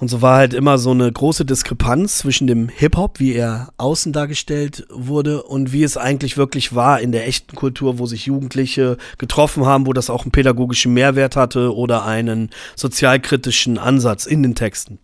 Und 0.00 0.08
so 0.08 0.22
war 0.22 0.36
halt 0.36 0.54
immer 0.54 0.78
so 0.78 0.92
eine 0.92 1.10
große 1.10 1.44
Diskrepanz 1.44 2.18
zwischen 2.18 2.46
dem 2.46 2.68
Hip-Hop, 2.68 3.18
wie 3.18 3.34
er 3.34 3.72
außen 3.78 4.12
dargestellt 4.12 4.86
wurde, 4.90 5.42
und 5.42 5.72
wie 5.72 5.82
es 5.82 5.96
eigentlich 5.96 6.36
wirklich 6.36 6.72
war 6.72 7.00
in 7.00 7.10
der 7.10 7.26
echten 7.26 7.56
Kultur, 7.56 7.98
wo 7.98 8.06
sich 8.06 8.26
Jugendliche 8.26 8.96
getroffen 9.18 9.66
haben, 9.66 9.86
wo 9.86 9.92
das 9.92 10.08
auch 10.08 10.22
einen 10.22 10.30
pädagogischen 10.30 10.94
Mehrwert 10.94 11.34
hatte 11.34 11.74
oder 11.74 12.04
einen 12.04 12.50
sozialkritischen 12.76 13.76
Ansatz 13.76 14.26
in 14.26 14.44
den 14.44 14.54
Texten. 14.54 15.00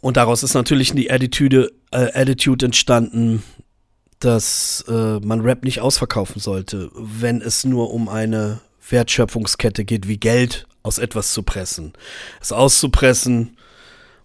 Und 0.00 0.16
daraus 0.16 0.42
ist 0.42 0.54
natürlich 0.54 0.92
die 0.92 1.10
Attitude, 1.10 1.70
äh, 1.92 2.08
Attitude 2.20 2.66
entstanden, 2.66 3.44
dass 4.18 4.84
äh, 4.88 5.20
man 5.20 5.42
Rap 5.42 5.64
nicht 5.64 5.80
ausverkaufen 5.80 6.40
sollte, 6.40 6.90
wenn 6.94 7.40
es 7.40 7.64
nur 7.64 7.92
um 7.92 8.08
eine 8.08 8.60
Wertschöpfungskette 8.88 9.84
geht, 9.84 10.08
wie 10.08 10.16
Geld 10.16 10.66
aus 10.82 10.98
etwas 10.98 11.32
zu 11.32 11.42
pressen. 11.42 11.92
Es 12.40 12.52
auszupressen 12.52 13.56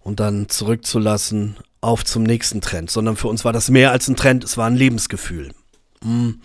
und 0.02 0.20
dann 0.20 0.50
zurückzulassen 0.50 1.58
auf 1.82 2.04
zum 2.04 2.24
nächsten 2.24 2.62
Trend, 2.62 2.90
sondern 2.90 3.16
für 3.16 3.28
uns 3.28 3.46
war 3.46 3.54
das 3.54 3.70
mehr 3.70 3.92
als 3.92 4.08
ein 4.08 4.16
Trend, 4.16 4.44
es 4.44 4.58
war 4.58 4.68
ein 4.68 4.76
Lebensgefühl. 4.76 5.52
Mhm. 6.04 6.42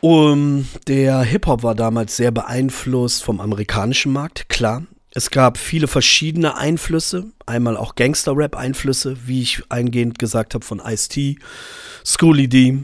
Um, 0.00 0.66
der 0.88 1.22
Hip-Hop 1.22 1.62
war 1.62 1.76
damals 1.76 2.16
sehr 2.16 2.32
beeinflusst 2.32 3.22
vom 3.22 3.40
amerikanischen 3.40 4.12
Markt, 4.12 4.48
klar. 4.48 4.82
Es 5.14 5.30
gab 5.30 5.58
viele 5.58 5.86
verschiedene 5.86 6.56
Einflüsse, 6.56 7.26
einmal 7.46 7.76
auch 7.76 7.94
Gangster-Rap-Einflüsse, 7.94 9.16
wie 9.26 9.42
ich 9.42 9.62
eingehend 9.68 10.18
gesagt 10.18 10.54
habe, 10.54 10.64
von 10.64 10.80
Ice-T, 10.84 11.38
Schoolie 12.04 12.48
D, 12.48 12.78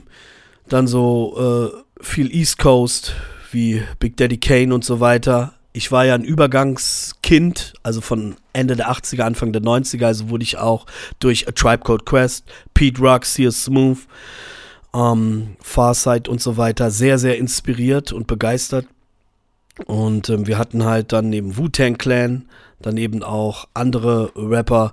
dann 0.69 0.87
so 0.87 1.73
äh, 1.73 2.05
viel 2.05 2.33
East 2.33 2.59
Coast, 2.59 3.15
wie 3.51 3.83
Big 3.99 4.17
Daddy 4.17 4.39
Kane 4.39 4.75
und 4.75 4.85
so 4.85 5.01
weiter, 5.01 5.55
ich 5.73 5.93
war 5.93 6.05
ja 6.05 6.15
ein 6.15 6.25
Übergangskind, 6.25 7.75
also 7.83 8.01
von 8.01 8.37
Ende 8.53 8.77
der 8.77 8.91
80er, 8.91 9.23
Anfang 9.23 9.53
der 9.53 9.63
90er, 9.63 10.07
also 10.07 10.31
wurde 10.31 10.43
ich 10.43 10.59
auch 10.59 10.87
durch 11.21 11.47
A 11.47 11.53
Tribe 11.53 11.85
Code 11.85 12.05
Quest, 12.05 12.45
Pete 12.75 13.01
Rock, 13.01 13.25
Sear 13.25 13.53
Smooth, 13.53 13.99
ähm, 14.95 15.57
Farsight 15.61 16.29
und 16.29 16.41
so 16.41 16.57
weiter 16.57 16.91
sehr, 16.91 17.19
sehr 17.19 17.39
inspiriert 17.39 18.13
und 18.13 18.27
begeistert. 18.27 18.87
Und 19.87 20.29
ähm, 20.31 20.47
wir 20.47 20.59
hatten 20.59 20.85
halt 20.85 21.13
dann 21.13 21.29
neben 21.29 21.57
Wu-Tang 21.57 21.99
Clan 21.99 22.49
dann 22.81 22.97
eben 22.97 23.23
auch 23.23 23.69
andere 23.75 24.33
Rapper, 24.35 24.93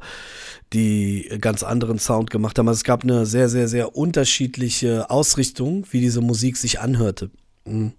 die 0.74 1.29
ganz 1.39 1.63
anderen 1.63 2.00
Sound 2.00 2.29
gemacht 2.29 2.60
haben. 2.60 2.67
Also 2.67 2.79
es 2.79 2.84
gab 2.84 3.03
eine 3.03 3.25
sehr, 3.25 3.50
sehr, 3.50 3.67
sehr 3.67 3.96
unterschiedliche 3.96 5.10
Ausrichtung, 5.10 5.88
wie 5.91 6.01
diese 6.01 6.22
Musik 6.22 6.58
sich 6.58 6.79
anhörte. 6.79 7.32
Mhm 7.65 7.94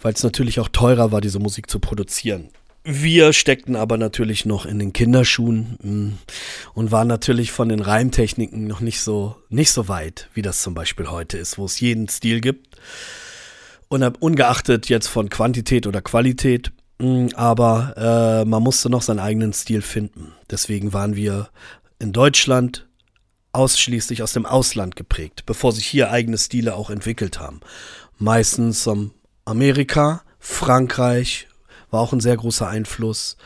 weil 0.00 0.12
es 0.12 0.22
natürlich 0.22 0.60
auch 0.60 0.68
teurer 0.68 1.12
war, 1.12 1.20
diese 1.20 1.38
Musik 1.38 1.70
zu 1.70 1.78
produzieren. 1.78 2.50
Wir 2.84 3.34
steckten 3.34 3.76
aber 3.76 3.98
natürlich 3.98 4.46
noch 4.46 4.64
in 4.64 4.78
den 4.78 4.94
Kinderschuhen 4.94 5.76
mm, 5.82 6.18
und 6.72 6.90
waren 6.90 7.08
natürlich 7.08 7.52
von 7.52 7.68
den 7.68 7.80
Reimtechniken 7.80 8.66
noch 8.66 8.80
nicht 8.80 9.02
so, 9.02 9.36
nicht 9.50 9.72
so 9.72 9.88
weit, 9.88 10.30
wie 10.32 10.42
das 10.42 10.62
zum 10.62 10.72
Beispiel 10.72 11.10
heute 11.10 11.36
ist, 11.36 11.58
wo 11.58 11.66
es 11.66 11.80
jeden 11.80 12.08
Stil 12.08 12.40
gibt. 12.40 12.76
Und 13.88 14.02
ungeachtet 14.22 14.88
jetzt 14.88 15.08
von 15.08 15.28
Quantität 15.28 15.86
oder 15.86 16.00
Qualität, 16.00 16.72
mm, 16.98 17.28
aber 17.34 17.94
äh, 18.44 18.48
man 18.48 18.62
musste 18.62 18.88
noch 18.88 19.02
seinen 19.02 19.18
eigenen 19.18 19.52
Stil 19.52 19.82
finden. 19.82 20.32
Deswegen 20.50 20.94
waren 20.94 21.14
wir 21.14 21.50
in 21.98 22.12
Deutschland 22.12 22.86
ausschließlich 23.52 24.22
aus 24.22 24.32
dem 24.32 24.46
Ausland 24.46 24.96
geprägt, 24.96 25.44
bevor 25.44 25.72
sich 25.72 25.86
hier 25.86 26.10
eigene 26.10 26.38
Stile 26.38 26.74
auch 26.74 26.90
entwickelt 26.90 27.38
haben. 27.40 27.60
Meistens 28.18 28.86
um, 28.86 29.12
Amerika, 29.48 30.22
Frankreich 30.38 31.48
war 31.90 32.00
auch 32.00 32.12
ein 32.12 32.20
sehr 32.20 32.36
großer 32.36 32.68
Einfluss. 32.68 33.36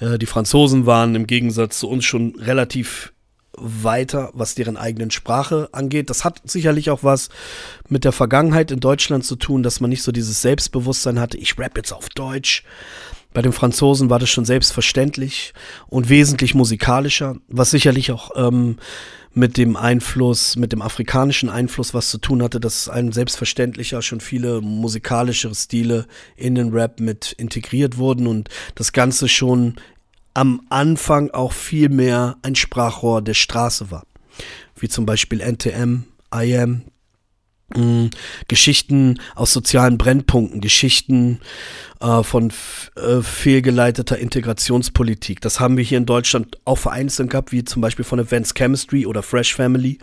die 0.00 0.26
Franzosen 0.26 0.84
waren 0.84 1.14
im 1.14 1.26
Gegensatz 1.26 1.78
zu 1.78 1.88
uns 1.88 2.04
schon 2.04 2.34
relativ 2.38 3.12
weiter, 3.60 4.30
was 4.34 4.54
deren 4.54 4.76
eigenen 4.76 5.10
Sprache 5.10 5.68
angeht. 5.72 6.10
Das 6.10 6.24
hat 6.24 6.42
sicherlich 6.44 6.90
auch 6.90 7.02
was 7.02 7.28
mit 7.88 8.04
der 8.04 8.12
Vergangenheit 8.12 8.70
in 8.70 8.80
Deutschland 8.80 9.24
zu 9.24 9.36
tun, 9.36 9.62
dass 9.62 9.80
man 9.80 9.90
nicht 9.90 10.02
so 10.02 10.12
dieses 10.12 10.42
Selbstbewusstsein 10.42 11.18
hatte, 11.18 11.38
ich 11.38 11.58
rap 11.58 11.76
jetzt 11.76 11.92
auf 11.92 12.08
Deutsch. 12.10 12.62
Bei 13.34 13.42
den 13.42 13.52
Franzosen 13.52 14.10
war 14.10 14.18
das 14.18 14.30
schon 14.30 14.44
selbstverständlich 14.44 15.52
und 15.88 16.08
wesentlich 16.08 16.54
musikalischer, 16.54 17.36
was 17.48 17.70
sicherlich 17.70 18.10
auch 18.10 18.30
ähm, 18.36 18.78
mit 19.38 19.56
dem 19.56 19.76
Einfluss, 19.76 20.56
mit 20.56 20.72
dem 20.72 20.82
afrikanischen 20.82 21.48
Einfluss 21.48 21.94
was 21.94 22.10
zu 22.10 22.18
tun 22.18 22.42
hatte, 22.42 22.60
dass 22.60 22.88
ein 22.88 23.12
selbstverständlicher 23.12 24.02
schon 24.02 24.20
viele 24.20 24.60
musikalischere 24.60 25.54
Stile 25.54 26.06
in 26.36 26.56
den 26.56 26.72
Rap 26.72 27.00
mit 27.00 27.32
integriert 27.32 27.96
wurden 27.96 28.26
und 28.26 28.48
das 28.74 28.92
Ganze 28.92 29.28
schon 29.28 29.76
am 30.34 30.60
Anfang 30.68 31.30
auch 31.30 31.52
viel 31.52 31.88
mehr 31.88 32.36
ein 32.42 32.56
Sprachrohr 32.56 33.22
der 33.22 33.34
Straße 33.34 33.90
war. 33.90 34.04
Wie 34.76 34.88
zum 34.88 35.06
Beispiel 35.06 35.40
NTM, 35.40 36.04
IM, 36.34 36.82
mh, 37.74 38.10
Geschichten 38.48 39.20
aus 39.34 39.52
sozialen 39.52 39.98
Brennpunkten, 39.98 40.60
Geschichten 40.60 41.40
äh, 42.00 42.22
von 42.22 42.50
äh, 42.98 43.22
fehlgeleiteter 43.22 44.18
Integrationspolitik. 44.18 45.40
Das 45.40 45.60
haben 45.60 45.76
wir 45.76 45.84
hier 45.84 45.98
in 45.98 46.06
Deutschland 46.06 46.58
auch 46.64 46.78
vereinzelt 46.78 47.30
gehabt, 47.30 47.52
wie 47.52 47.64
zum 47.64 47.82
Beispiel 47.82 48.04
von 48.04 48.20
Advanced 48.20 48.56
Chemistry 48.56 49.06
oder 49.06 49.22
Fresh 49.22 49.54
Family. 49.54 49.98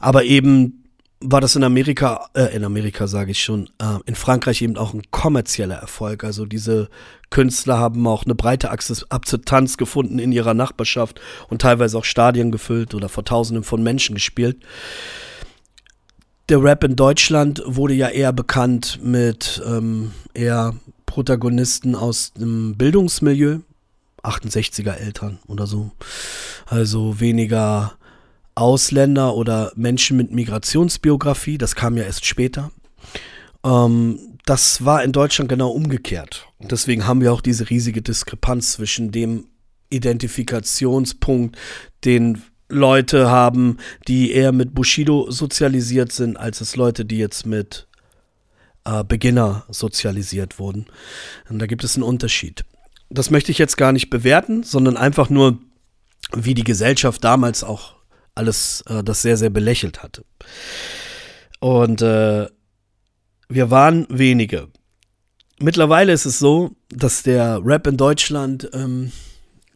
Aber 0.00 0.24
eben 0.24 0.84
war 1.20 1.40
das 1.40 1.56
in 1.56 1.64
Amerika, 1.64 2.28
äh, 2.34 2.54
in 2.54 2.64
Amerika 2.64 3.06
sage 3.06 3.30
ich 3.30 3.42
schon, 3.42 3.70
äh, 3.80 3.98
in 4.06 4.14
Frankreich 4.14 4.62
eben 4.62 4.76
auch 4.76 4.92
ein 4.92 5.02
kommerzieller 5.10 5.76
Erfolg. 5.76 6.22
Also 6.22 6.44
diese 6.44 6.90
Künstler 7.30 7.78
haben 7.78 8.06
auch 8.06 8.24
eine 8.24 8.34
breite 8.34 8.70
Akzeptanz 8.70 9.76
gefunden 9.76 10.18
in 10.18 10.32
ihrer 10.32 10.54
Nachbarschaft 10.54 11.20
und 11.48 11.62
teilweise 11.62 11.98
auch 11.98 12.04
Stadien 12.04 12.52
gefüllt 12.52 12.94
oder 12.94 13.08
vor 13.08 13.24
Tausenden 13.24 13.64
von 13.64 13.82
Menschen 13.82 14.14
gespielt 14.14 14.58
der 16.48 16.62
Rap 16.62 16.84
in 16.84 16.96
Deutschland 16.96 17.62
wurde 17.64 17.94
ja 17.94 18.08
eher 18.08 18.32
bekannt 18.32 19.00
mit 19.02 19.62
ähm, 19.66 20.12
eher 20.34 20.74
Protagonisten 21.14 21.94
aus 21.94 22.32
dem 22.32 22.74
Bildungsmilieu, 22.76 23.60
68er 24.24 24.94
Eltern 24.94 25.38
oder 25.46 25.68
so. 25.68 25.92
Also 26.66 27.20
weniger 27.20 27.92
Ausländer 28.56 29.36
oder 29.36 29.70
Menschen 29.76 30.16
mit 30.16 30.32
Migrationsbiografie, 30.32 31.56
das 31.56 31.76
kam 31.76 31.96
ja 31.96 32.02
erst 32.02 32.26
später. 32.26 32.72
Ähm, 33.64 34.18
das 34.44 34.84
war 34.84 35.04
in 35.04 35.12
Deutschland 35.12 35.48
genau 35.48 35.70
umgekehrt. 35.70 36.48
Und 36.58 36.72
deswegen 36.72 37.06
haben 37.06 37.20
wir 37.20 37.32
auch 37.32 37.42
diese 37.42 37.70
riesige 37.70 38.02
Diskrepanz 38.02 38.72
zwischen 38.72 39.12
dem 39.12 39.46
Identifikationspunkt, 39.90 41.56
den 42.04 42.42
Leute 42.68 43.30
haben, 43.30 43.78
die 44.08 44.32
eher 44.32 44.50
mit 44.50 44.74
Bushido 44.74 45.30
sozialisiert 45.30 46.10
sind, 46.10 46.36
als 46.36 46.60
es 46.60 46.74
Leute, 46.74 47.04
die 47.04 47.18
jetzt 47.18 47.46
mit 47.46 47.86
äh, 48.84 49.04
Beginner 49.04 49.64
sozialisiert 49.68 50.58
wurden. 50.58 50.86
Und 51.48 51.58
da 51.58 51.66
gibt 51.66 51.84
es 51.84 51.96
einen 51.96 52.02
Unterschied. 52.02 52.64
Das 53.10 53.30
möchte 53.30 53.52
ich 53.52 53.58
jetzt 53.58 53.76
gar 53.76 53.92
nicht 53.92 54.10
bewerten, 54.10 54.62
sondern 54.62 54.96
einfach 54.96 55.30
nur 55.30 55.58
wie 56.32 56.54
die 56.54 56.64
Gesellschaft 56.64 57.22
damals 57.22 57.62
auch 57.62 57.94
alles 58.34 58.82
äh, 58.88 59.04
das 59.04 59.22
sehr, 59.22 59.36
sehr 59.36 59.50
belächelt 59.50 60.02
hatte. 60.02 60.24
Und 61.60 62.02
äh, 62.02 62.46
wir 63.48 63.70
waren 63.70 64.06
wenige. 64.08 64.68
Mittlerweile 65.60 66.12
ist 66.12 66.24
es 66.24 66.38
so, 66.38 66.72
dass 66.88 67.22
der 67.22 67.60
Rap 67.64 67.86
in 67.86 67.96
Deutschland 67.96 68.68
ähm, 68.72 69.12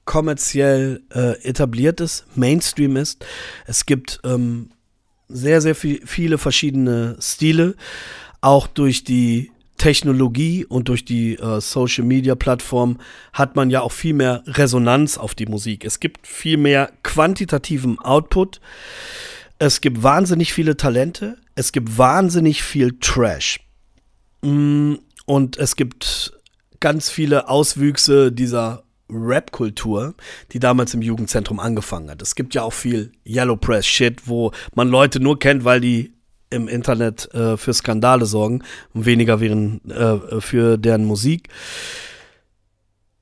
kommerziell 0.04 1.02
äh, 1.14 1.40
etabliert 1.42 2.00
ist, 2.00 2.24
Mainstream 2.34 2.96
ist. 2.96 3.24
Es 3.66 3.86
gibt 3.86 4.20
ähm, 4.24 4.70
sehr, 5.28 5.60
sehr 5.60 5.74
viel, 5.74 6.00
viele 6.04 6.38
verschiedene 6.38 7.16
Stile, 7.20 7.76
auch 8.40 8.66
durch 8.66 9.04
die 9.04 9.50
Technologie 9.78 10.64
und 10.64 10.88
durch 10.88 11.04
die 11.04 11.34
äh, 11.34 11.60
Social 11.60 12.04
Media 12.04 12.34
Plattform 12.34 12.98
hat 13.32 13.56
man 13.56 13.70
ja 13.70 13.80
auch 13.80 13.92
viel 13.92 14.12
mehr 14.12 14.42
Resonanz 14.46 15.16
auf 15.16 15.34
die 15.34 15.46
Musik. 15.46 15.84
Es 15.84 16.00
gibt 16.00 16.26
viel 16.26 16.56
mehr 16.56 16.90
quantitativen 17.02 17.98
Output. 18.00 18.60
Es 19.58 19.80
gibt 19.80 20.02
wahnsinnig 20.02 20.52
viele 20.52 20.76
Talente. 20.76 21.38
Es 21.54 21.72
gibt 21.72 21.96
wahnsinnig 21.96 22.62
viel 22.62 22.98
Trash. 23.00 23.60
Mm, 24.42 24.94
und 25.26 25.56
es 25.56 25.76
gibt 25.76 26.32
ganz 26.80 27.08
viele 27.10 27.48
Auswüchse 27.48 28.32
dieser 28.32 28.84
Rap-Kultur, 29.10 30.14
die 30.52 30.58
damals 30.58 30.92
im 30.94 31.02
Jugendzentrum 31.02 31.60
angefangen 31.60 32.10
hat. 32.10 32.20
Es 32.20 32.34
gibt 32.34 32.54
ja 32.54 32.62
auch 32.62 32.72
viel 32.72 33.12
Yellow 33.26 33.56
Press 33.56 33.86
Shit, 33.86 34.26
wo 34.26 34.52
man 34.74 34.88
Leute 34.88 35.20
nur 35.20 35.38
kennt, 35.38 35.64
weil 35.64 35.80
die 35.80 36.12
im 36.50 36.68
Internet 36.68 37.32
äh, 37.34 37.56
für 37.56 37.74
Skandale 37.74 38.26
sorgen 38.26 38.62
und 38.94 39.06
weniger 39.06 39.40
wären, 39.40 39.80
äh, 39.90 40.40
für 40.40 40.78
deren 40.78 41.04
Musik. 41.04 41.48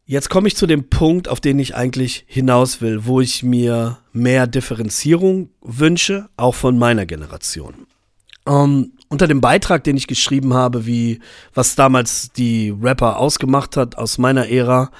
Jetzt 0.08 0.30
komme 0.30 0.46
ich 0.46 0.56
zu 0.56 0.68
dem 0.68 0.88
Punkt, 0.88 1.28
auf 1.28 1.40
den 1.40 1.58
ich 1.58 1.74
eigentlich 1.74 2.24
hinaus 2.28 2.80
will, 2.80 3.06
wo 3.06 3.20
ich 3.20 3.42
mir 3.42 3.98
mehr 4.12 4.46
Differenzierung 4.46 5.50
wünsche, 5.62 6.28
auch 6.36 6.54
von 6.54 6.78
meiner 6.78 7.06
Generation. 7.06 7.74
Ähm, 8.46 8.92
unter 9.08 9.26
dem 9.26 9.40
Beitrag, 9.40 9.82
den 9.82 9.96
ich 9.96 10.06
geschrieben 10.06 10.54
habe, 10.54 10.86
wie 10.86 11.20
was 11.54 11.74
damals 11.74 12.30
die 12.32 12.72
Rapper 12.80 13.18
ausgemacht 13.18 13.76
hat 13.76 13.98
aus 13.98 14.18
meiner 14.18 14.48
Ära, 14.48 14.92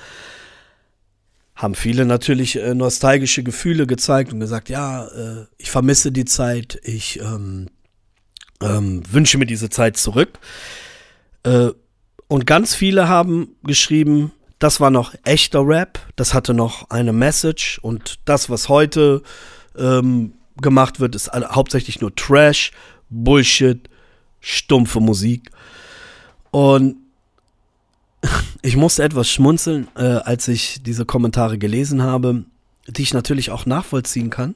haben 1.54 1.75
viele 1.75 2.04
natürlich 2.04 2.56
äh, 2.56 2.75
nostalgische 2.75 3.42
Gefühle 3.42 3.87
gezeigt 3.87 4.33
und 4.33 4.40
gesagt, 4.40 4.68
ja, 4.68 5.06
äh, 5.06 5.47
ich 5.56 5.71
vermisse 5.71 6.12
die 6.12 6.26
Zeit, 6.26 6.78
ich 6.83 7.21
ähm, 7.21 7.68
ähm, 8.63 9.03
wünsche 9.11 9.39
mir 9.39 9.47
diese 9.47 9.71
Zeit 9.71 9.97
zurück. 9.97 10.39
Äh, 11.43 11.71
und 12.29 12.47
ganz 12.47 12.75
viele 12.75 13.09
haben 13.09 13.57
geschrieben, 13.63 14.33
das 14.59 14.81
war 14.81 14.91
noch 14.91 15.15
echter 15.25 15.67
Rap, 15.67 16.01
das 16.17 16.35
hatte 16.35 16.55
noch 16.55 16.91
eine 16.91 17.13
Message 17.13 17.79
und 17.83 18.19
das, 18.25 18.49
was 18.51 18.69
heute 18.69 19.23
ähm, 19.77 20.33
gemacht 20.61 20.99
wird, 20.99 21.15
ist 21.15 21.31
hauptsächlich 21.33 22.01
nur 22.01 22.15
Trash, 22.15 22.73
Bullshit, 23.11 23.89
stumpfe 24.41 25.01
Musik. 25.01 25.51
Und 26.51 26.97
ich 28.63 28.77
musste 28.77 29.03
etwas 29.05 29.31
schmunzeln, 29.31 29.89
äh, 29.97 30.03
als 30.03 30.49
ich 30.49 30.83
diese 30.83 31.05
Kommentare 31.05 31.59
gelesen 31.59 32.03
habe, 32.03 32.45
die 32.89 33.03
ich 33.03 33.13
natürlich 33.13 33.51
auch 33.51 33.67
nachvollziehen 33.67 34.31
kann. 34.31 34.55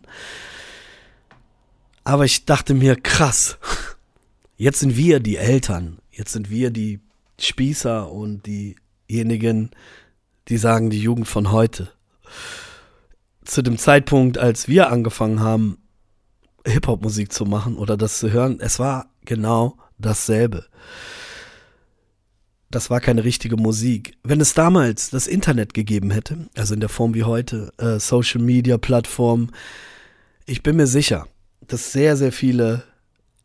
Aber 2.10 2.24
ich 2.24 2.44
dachte 2.44 2.74
mir, 2.74 2.96
krass, 2.96 3.56
jetzt 4.56 4.80
sind 4.80 4.96
wir 4.96 5.20
die 5.20 5.36
Eltern, 5.36 6.00
jetzt 6.10 6.32
sind 6.32 6.50
wir 6.50 6.72
die 6.72 6.98
Spießer 7.38 8.10
und 8.10 8.46
diejenigen, 8.46 9.70
die 10.48 10.56
sagen, 10.56 10.90
die 10.90 11.00
Jugend 11.00 11.28
von 11.28 11.52
heute. 11.52 11.92
Zu 13.44 13.62
dem 13.62 13.78
Zeitpunkt, 13.78 14.38
als 14.38 14.66
wir 14.66 14.90
angefangen 14.90 15.38
haben, 15.38 15.78
Hip-Hop-Musik 16.66 17.32
zu 17.32 17.44
machen 17.44 17.76
oder 17.76 17.96
das 17.96 18.18
zu 18.18 18.32
hören, 18.32 18.58
es 18.58 18.80
war 18.80 19.06
genau 19.24 19.78
dasselbe. 19.96 20.66
Das 22.72 22.90
war 22.90 23.00
keine 23.00 23.22
richtige 23.22 23.56
Musik. 23.56 24.16
Wenn 24.24 24.40
es 24.40 24.54
damals 24.54 25.10
das 25.10 25.28
Internet 25.28 25.74
gegeben 25.74 26.10
hätte, 26.10 26.48
also 26.56 26.74
in 26.74 26.80
der 26.80 26.88
Form 26.88 27.14
wie 27.14 27.22
heute, 27.22 27.72
äh, 27.78 28.00
Social 28.00 28.40
Media 28.40 28.78
Plattform, 28.78 29.50
ich 30.44 30.64
bin 30.64 30.75
mir 30.75 30.88
sicher, 30.88 31.28
dass 31.73 31.93
sehr, 31.93 32.17
sehr 32.17 32.33
viele 32.33 32.83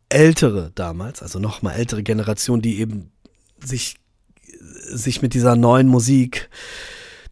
ältere 0.08 0.72
damals, 0.74 1.22
also 1.22 1.38
noch 1.38 1.62
mal 1.62 1.72
ältere 1.72 2.02
Generation, 2.02 2.62
die 2.62 2.78
eben 2.80 3.10
sich, 3.64 3.96
sich 4.88 5.22
mit 5.22 5.34
dieser 5.34 5.56
neuen 5.56 5.88
Musik, 5.88 6.48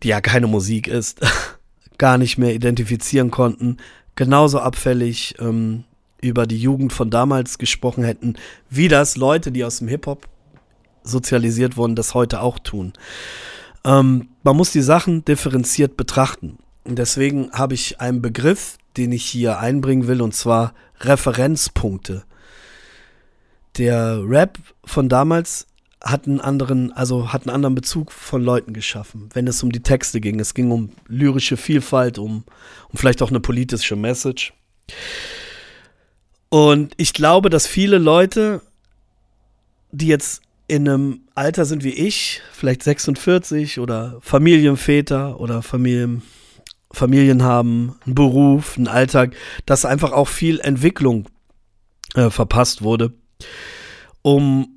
die 0.02 0.08
ja 0.08 0.20
keine 0.20 0.46
Musik 0.46 0.88
ist, 0.88 1.20
gar 1.98 2.18
nicht 2.18 2.38
mehr 2.38 2.54
identifizieren 2.54 3.30
konnten, 3.30 3.76
genauso 4.16 4.58
abfällig 4.60 5.36
ähm, 5.38 5.84
über 6.20 6.46
die 6.46 6.58
Jugend 6.58 6.92
von 6.92 7.10
damals 7.10 7.58
gesprochen 7.58 8.04
hätten, 8.04 8.34
wie 8.70 8.88
das 8.88 9.16
Leute, 9.16 9.52
die 9.52 9.64
aus 9.64 9.78
dem 9.78 9.88
Hip-Hop 9.88 10.28
sozialisiert 11.02 11.76
wurden, 11.76 11.94
das 11.94 12.14
heute 12.14 12.40
auch 12.40 12.58
tun. 12.58 12.94
Ähm, 13.84 14.28
man 14.42 14.56
muss 14.56 14.72
die 14.72 14.82
Sachen 14.82 15.24
differenziert 15.24 15.96
betrachten. 15.96 16.58
Und 16.84 16.98
deswegen 16.98 17.50
habe 17.52 17.74
ich 17.74 18.00
einen 18.00 18.22
Begriff, 18.22 18.78
den 18.96 19.12
ich 19.12 19.24
hier 19.24 19.58
einbringen 19.58 20.06
will, 20.06 20.22
und 20.22 20.34
zwar 20.34 20.74
Referenzpunkte. 21.00 22.24
Der 23.76 24.22
Rap 24.24 24.58
von 24.84 25.08
damals 25.08 25.66
hat 26.00 26.26
einen 26.26 26.40
anderen, 26.40 26.92
also 26.92 27.32
hat 27.32 27.42
einen 27.42 27.54
anderen 27.54 27.74
Bezug 27.74 28.12
von 28.12 28.42
Leuten 28.42 28.74
geschaffen, 28.74 29.30
wenn 29.32 29.48
es 29.48 29.62
um 29.62 29.72
die 29.72 29.82
Texte 29.82 30.20
ging. 30.20 30.38
Es 30.38 30.54
ging 30.54 30.70
um 30.70 30.90
lyrische 31.08 31.56
Vielfalt, 31.56 32.18
um, 32.18 32.44
um 32.90 32.98
vielleicht 32.98 33.22
auch 33.22 33.30
eine 33.30 33.40
politische 33.40 33.96
Message. 33.96 34.52
Und 36.50 36.92
ich 36.98 37.14
glaube, 37.14 37.50
dass 37.50 37.66
viele 37.66 37.98
Leute, 37.98 38.60
die 39.90 40.06
jetzt 40.06 40.42
in 40.66 40.88
einem 40.88 41.20
Alter 41.34 41.64
sind 41.64 41.84
wie 41.84 41.94
ich, 41.94 42.42
vielleicht 42.52 42.82
46 42.82 43.80
oder 43.80 44.18
Familienväter 44.20 45.40
oder 45.40 45.62
Familien, 45.62 46.22
Familien 46.94 47.42
haben, 47.42 47.96
einen 48.04 48.14
Beruf, 48.14 48.76
einen 48.76 48.88
Alltag, 48.88 49.34
dass 49.66 49.84
einfach 49.84 50.12
auch 50.12 50.28
viel 50.28 50.60
Entwicklung 50.60 51.28
äh, 52.14 52.30
verpasst 52.30 52.82
wurde, 52.82 53.12
um 54.22 54.68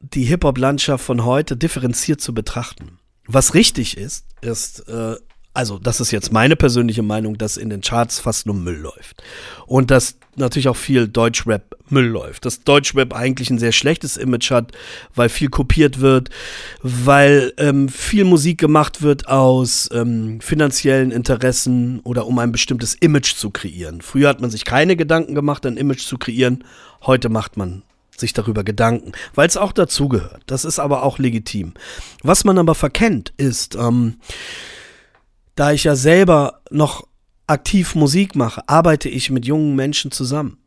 die 0.00 0.24
Hip-Hop-Landschaft 0.24 1.04
von 1.04 1.24
heute 1.24 1.56
differenziert 1.56 2.20
zu 2.20 2.34
betrachten. 2.34 2.98
Was 3.26 3.54
richtig 3.54 3.96
ist, 3.96 4.26
ist, 4.42 4.88
äh, 4.88 5.16
also 5.54 5.78
das 5.78 6.00
ist 6.00 6.10
jetzt 6.10 6.32
meine 6.32 6.56
persönliche 6.56 7.02
Meinung, 7.02 7.38
dass 7.38 7.56
in 7.56 7.70
den 7.70 7.80
Charts 7.80 8.18
fast 8.18 8.46
nur 8.46 8.56
Müll 8.56 8.76
läuft. 8.76 9.22
Und 9.66 9.92
dass 9.92 10.16
natürlich 10.34 10.68
auch 10.68 10.76
viel 10.76 11.06
Deutschrap 11.06 11.76
Müll 11.88 12.06
läuft. 12.06 12.44
Dass 12.44 12.64
Deutschrap 12.64 13.14
eigentlich 13.14 13.50
ein 13.50 13.60
sehr 13.60 13.70
schlechtes 13.70 14.16
Image 14.16 14.50
hat, 14.50 14.72
weil 15.14 15.28
viel 15.28 15.48
kopiert 15.48 16.00
wird, 16.00 16.30
weil 16.82 17.52
ähm, 17.56 17.88
viel 17.88 18.24
Musik 18.24 18.58
gemacht 18.58 19.00
wird 19.02 19.28
aus 19.28 19.88
ähm, 19.92 20.40
finanziellen 20.40 21.12
Interessen 21.12 22.00
oder 22.00 22.26
um 22.26 22.38
ein 22.40 22.50
bestimmtes 22.50 22.96
Image 22.96 23.36
zu 23.36 23.50
kreieren. 23.50 24.00
Früher 24.02 24.28
hat 24.28 24.40
man 24.40 24.50
sich 24.50 24.64
keine 24.64 24.96
Gedanken 24.96 25.36
gemacht, 25.36 25.64
ein 25.66 25.76
Image 25.76 26.04
zu 26.04 26.18
kreieren. 26.18 26.64
Heute 27.02 27.28
macht 27.28 27.56
man 27.56 27.82
sich 28.16 28.32
darüber 28.32 28.64
Gedanken, 28.64 29.12
weil 29.34 29.46
es 29.46 29.56
auch 29.56 29.72
dazugehört. 29.72 30.42
Das 30.46 30.64
ist 30.64 30.80
aber 30.80 31.04
auch 31.04 31.18
legitim. 31.18 31.74
Was 32.22 32.44
man 32.44 32.58
aber 32.58 32.74
verkennt, 32.74 33.32
ist, 33.36 33.76
ähm, 33.76 34.16
da 35.54 35.72
ich 35.72 35.84
ja 35.84 35.96
selber 35.96 36.60
noch 36.70 37.06
aktiv 37.46 37.94
Musik 37.94 38.34
mache, 38.34 38.68
arbeite 38.68 39.08
ich 39.08 39.30
mit 39.30 39.46
jungen 39.46 39.76
Menschen 39.76 40.10
zusammen. 40.10 40.58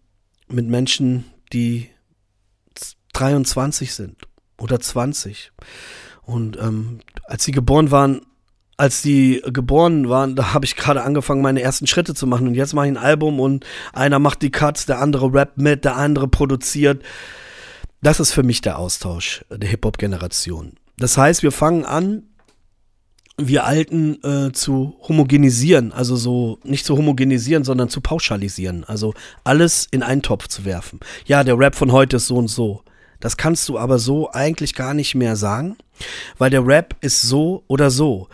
Mit 0.47 0.67
Menschen, 0.67 1.25
die 1.51 1.89
23 3.13 3.93
sind 3.93 4.15
oder 4.57 4.79
20. 4.79 5.51
Und 6.21 6.57
ähm, 6.57 6.99
als 7.25 7.43
sie 7.43 7.51
geboren 7.51 7.91
waren, 7.91 8.21
als 8.77 9.01
die 9.01 9.41
geboren 9.43 10.07
waren, 10.07 10.35
da 10.35 10.53
habe 10.53 10.65
ich 10.65 10.75
gerade 10.75 11.01
angefangen, 11.01 11.41
meine 11.41 11.61
ersten 11.61 11.87
Schritte 11.87 12.13
zu 12.13 12.27
machen. 12.27 12.47
Und 12.47 12.53
jetzt 12.53 12.73
mache 12.73 12.85
ich 12.85 12.91
ein 12.91 12.97
Album 12.97 13.39
und 13.39 13.65
einer 13.91 14.19
macht 14.19 14.43
die 14.43 14.51
Cuts, 14.51 14.85
der 14.85 14.99
andere 14.99 15.33
rappt 15.33 15.57
mit, 15.57 15.83
der 15.83 15.95
andere 15.95 16.27
produziert. 16.27 17.03
Das 18.01 18.19
ist 18.19 18.31
für 18.31 18.43
mich 18.43 18.61
der 18.61 18.77
Austausch 18.77 19.43
der 19.49 19.67
Hip-Hop-Generation. 19.67 20.73
Das 20.97 21.17
heißt, 21.17 21.41
wir 21.41 21.51
fangen 21.51 21.85
an, 21.85 22.23
wir 23.37 23.65
Alten 23.65 24.23
äh, 24.23 24.51
zu 24.51 24.95
homogenisieren, 25.07 25.91
also 25.91 26.15
so 26.15 26.57
nicht 26.63 26.85
zu 26.85 26.97
homogenisieren, 26.97 27.63
sondern 27.63 27.87
zu 27.89 28.01
pauschalisieren, 28.01 28.83
also 28.83 29.13
alles 29.43 29.87
in 29.91 30.01
einen 30.01 30.23
Topf 30.23 30.47
zu 30.47 30.65
werfen. 30.65 30.99
Ja, 31.25 31.43
der 31.43 31.57
Rap 31.57 31.75
von 31.75 31.91
heute 31.91 32.17
ist 32.17 32.27
so 32.27 32.37
und 32.37 32.47
so. 32.47 32.81
Das 33.19 33.37
kannst 33.37 33.67
du 33.69 33.77
aber 33.77 33.99
so 33.99 34.31
eigentlich 34.31 34.73
gar 34.73 34.93
nicht 34.93 35.15
mehr 35.15 35.35
sagen, 35.35 35.75
weil 36.37 36.49
der 36.49 36.65
Rap 36.65 36.95
ist 37.01 37.21
so 37.21 37.63
oder 37.67 37.91
so. 37.91 38.27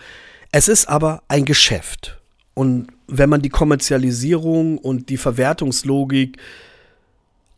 Es 0.51 0.67
ist 0.67 0.87
aber 0.87 1.23
ein 1.27 1.45
Geschäft. 1.45 2.19
Und 2.53 2.87
wenn 3.07 3.29
man 3.29 3.41
die 3.41 3.49
Kommerzialisierung 3.49 4.77
und 4.77 5.09
die 5.09 5.17
Verwertungslogik 5.17 6.37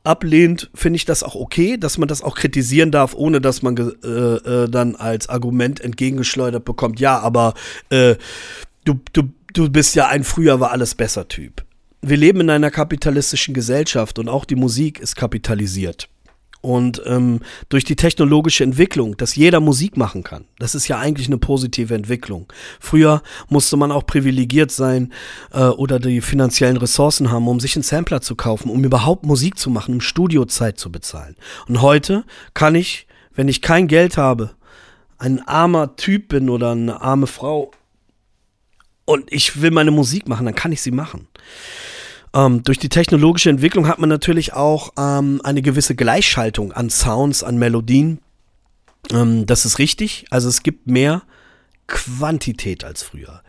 ablehnt, 0.05 0.69
finde 0.73 0.97
ich 0.97 1.05
das 1.05 1.23
auch 1.23 1.35
okay, 1.35 1.77
dass 1.77 1.97
man 1.97 2.07
das 2.07 2.21
auch 2.21 2.35
kritisieren 2.35 2.91
darf, 2.91 3.13
ohne 3.13 3.41
dass 3.41 3.61
man 3.61 3.77
äh, 3.77 4.07
äh, 4.07 4.69
dann 4.69 4.95
als 4.95 5.29
Argument 5.29 5.79
entgegengeschleudert 5.79 6.65
bekommt, 6.65 6.99
ja, 6.99 7.19
aber 7.19 7.53
äh, 7.89 8.15
du, 8.85 8.99
du, 9.13 9.23
du 9.53 9.69
bist 9.69 9.95
ja 9.95 10.07
ein 10.07 10.23
früher 10.23 10.59
war 10.59 10.71
alles 10.71 10.95
besser 10.95 11.27
Typ. 11.27 11.65
Wir 12.01 12.17
leben 12.17 12.41
in 12.41 12.49
einer 12.49 12.71
kapitalistischen 12.71 13.53
Gesellschaft 13.53 14.19
und 14.19 14.29
auch 14.29 14.45
die 14.45 14.55
Musik 14.55 14.99
ist 14.99 15.15
kapitalisiert. 15.15 16.07
Und 16.65 16.99
ähm, 17.05 17.41
durch 17.69 17.83
die 17.83 17.95
technologische 17.95 18.63
Entwicklung, 18.63 19.15
dass 19.17 19.35
jeder 19.35 19.59
Musik 19.59 19.97
machen 19.97 20.23
kann, 20.23 20.45
das 20.57 20.73
ist 20.73 20.87
ja 20.87 20.97
eigentlich 20.97 21.27
eine 21.27 21.37
positive 21.37 21.93
Entwicklung. 21.93 22.51
Früher 22.79 23.21
musste 23.49 23.77
man 23.77 23.91
auch 23.91 24.07
privilegiert 24.07 24.71
sein 24.71 25.13
äh, 25.53 25.59
oder 25.59 25.99
die 25.99 26.21
finanziellen 26.21 26.77
Ressourcen 26.77 27.29
haben, 27.29 27.47
um 27.47 27.59
sich 27.59 27.75
einen 27.75 27.83
Sampler 27.83 28.21
zu 28.21 28.33
kaufen, 28.35 28.71
um 28.71 28.83
überhaupt 28.83 29.27
Musik 29.27 29.59
zu 29.59 29.69
machen, 29.69 29.93
um 29.93 30.01
Studiozeit 30.01 30.79
zu 30.79 30.91
bezahlen. 30.91 31.35
Und 31.67 31.83
heute 31.83 32.23
kann 32.55 32.73
ich, 32.73 33.05
wenn 33.35 33.47
ich 33.47 33.61
kein 33.61 33.87
Geld 33.87 34.17
habe, 34.17 34.49
ein 35.19 35.47
armer 35.47 35.95
Typ 35.97 36.29
bin 36.29 36.49
oder 36.49 36.71
eine 36.71 36.99
arme 36.99 37.27
Frau 37.27 37.69
und 39.05 39.31
ich 39.31 39.61
will 39.61 39.69
meine 39.69 39.91
Musik 39.91 40.27
machen, 40.27 40.47
dann 40.47 40.55
kann 40.55 40.71
ich 40.71 40.81
sie 40.81 40.89
machen. 40.89 41.27
Ähm, 42.35 42.63
durch 42.63 42.77
die 42.77 42.89
technologische 42.89 43.49
Entwicklung 43.49 43.87
hat 43.87 43.97
man 43.97 44.09
natürlich 44.09 44.53
auch 44.53 44.91
ähm, 44.97 45.39
eine 45.45 45.61
gewisse 45.61 45.95
Gleichschaltung 45.95 46.73
an 46.73 46.89
Sounds, 46.89 47.43
an 47.43 47.57
Melodien. 47.57 48.19
Ähm, 49.11 49.45
das 49.45 49.63
ist 49.65 49.79
richtig. 49.79 50.25
Also 50.31 50.49
es 50.49 50.61
gibt 50.61 50.85
mehr 50.85 51.23
Quantität 51.87 52.83
als 52.83 53.03
früher. 53.03 53.41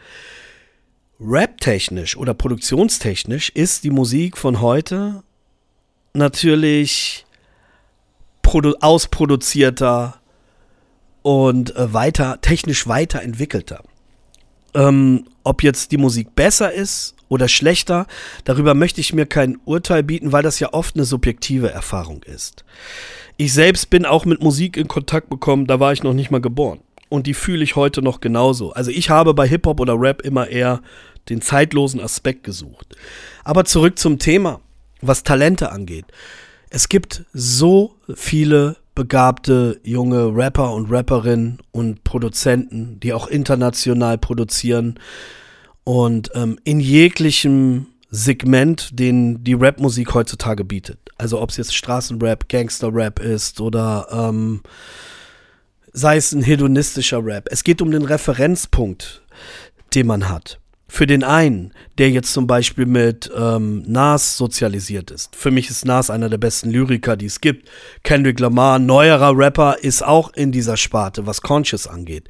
Rap-technisch 1.18 2.16
oder 2.16 2.32
produktionstechnisch 2.32 3.48
ist 3.50 3.82
die 3.82 3.90
Musik 3.90 4.36
von 4.36 4.60
heute 4.60 5.24
natürlich 6.14 7.24
ausproduzierter 8.80 10.20
und 11.22 11.74
äh, 11.74 11.92
weiter, 11.92 12.40
technisch 12.40 12.86
weiterentwickelter. 12.86 13.82
Ähm, 14.74 15.26
ob 15.42 15.64
jetzt 15.64 15.90
die 15.90 15.96
Musik 15.96 16.36
besser 16.36 16.72
ist 16.72 17.15
oder 17.28 17.48
schlechter, 17.48 18.06
darüber 18.44 18.74
möchte 18.74 19.00
ich 19.00 19.12
mir 19.12 19.26
kein 19.26 19.58
Urteil 19.64 20.02
bieten, 20.02 20.32
weil 20.32 20.42
das 20.42 20.60
ja 20.60 20.72
oft 20.72 20.96
eine 20.96 21.04
subjektive 21.04 21.70
Erfahrung 21.70 22.22
ist. 22.22 22.64
Ich 23.36 23.52
selbst 23.52 23.90
bin 23.90 24.06
auch 24.06 24.24
mit 24.24 24.42
Musik 24.42 24.76
in 24.76 24.88
Kontakt 24.88 25.28
bekommen, 25.28 25.66
da 25.66 25.80
war 25.80 25.92
ich 25.92 26.02
noch 26.02 26.14
nicht 26.14 26.30
mal 26.30 26.40
geboren. 26.40 26.80
Und 27.08 27.26
die 27.26 27.34
fühle 27.34 27.62
ich 27.62 27.76
heute 27.76 28.02
noch 28.02 28.20
genauso. 28.20 28.72
Also 28.72 28.90
ich 28.90 29.10
habe 29.10 29.34
bei 29.34 29.46
Hip-Hop 29.46 29.78
oder 29.78 29.94
Rap 29.98 30.22
immer 30.22 30.48
eher 30.48 30.80
den 31.28 31.40
zeitlosen 31.40 32.00
Aspekt 32.00 32.44
gesucht. 32.44 32.96
Aber 33.44 33.64
zurück 33.64 33.98
zum 33.98 34.18
Thema, 34.18 34.60
was 35.02 35.22
Talente 35.22 35.70
angeht. 35.70 36.06
Es 36.70 36.88
gibt 36.88 37.24
so 37.32 37.94
viele 38.14 38.76
begabte 38.94 39.78
junge 39.84 40.34
Rapper 40.34 40.72
und 40.72 40.90
Rapperinnen 40.90 41.58
und 41.70 42.02
Produzenten, 42.02 42.98
die 42.98 43.12
auch 43.12 43.28
international 43.28 44.18
produzieren 44.18 44.98
und 45.86 46.32
ähm, 46.34 46.58
in 46.64 46.80
jeglichem 46.80 47.86
Segment, 48.10 48.98
den 48.98 49.44
die 49.44 49.54
Rapmusik 49.54 50.14
heutzutage 50.14 50.64
bietet. 50.64 50.98
Also 51.16 51.40
ob 51.40 51.50
es 51.50 51.58
jetzt 51.58 51.76
Straßenrap, 51.76 52.48
Gangsterrap 52.48 53.20
ist 53.20 53.60
oder 53.60 54.08
ähm, 54.10 54.62
sei 55.92 56.16
es 56.16 56.32
ein 56.32 56.42
hedonistischer 56.42 57.24
Rap. 57.24 57.46
Es 57.52 57.62
geht 57.62 57.80
um 57.80 57.92
den 57.92 58.04
Referenzpunkt, 58.04 59.22
den 59.94 60.08
man 60.08 60.28
hat. 60.28 60.58
Für 60.88 61.06
den 61.06 61.22
einen, 61.22 61.72
der 61.98 62.10
jetzt 62.10 62.32
zum 62.32 62.48
Beispiel 62.48 62.86
mit 62.86 63.30
ähm, 63.36 63.84
Nas 63.86 64.36
sozialisiert 64.36 65.12
ist. 65.12 65.36
Für 65.36 65.52
mich 65.52 65.70
ist 65.70 65.84
Nas 65.84 66.10
einer 66.10 66.28
der 66.28 66.38
besten 66.38 66.70
Lyriker, 66.70 67.16
die 67.16 67.26
es 67.26 67.40
gibt. 67.40 67.68
Kendrick 68.02 68.40
Lamar, 68.40 68.80
neuerer 68.80 69.38
Rapper, 69.38 69.78
ist 69.80 70.04
auch 70.04 70.32
in 70.32 70.50
dieser 70.50 70.76
Sparte, 70.76 71.26
was 71.26 71.42
Conscious 71.42 71.86
angeht. 71.86 72.28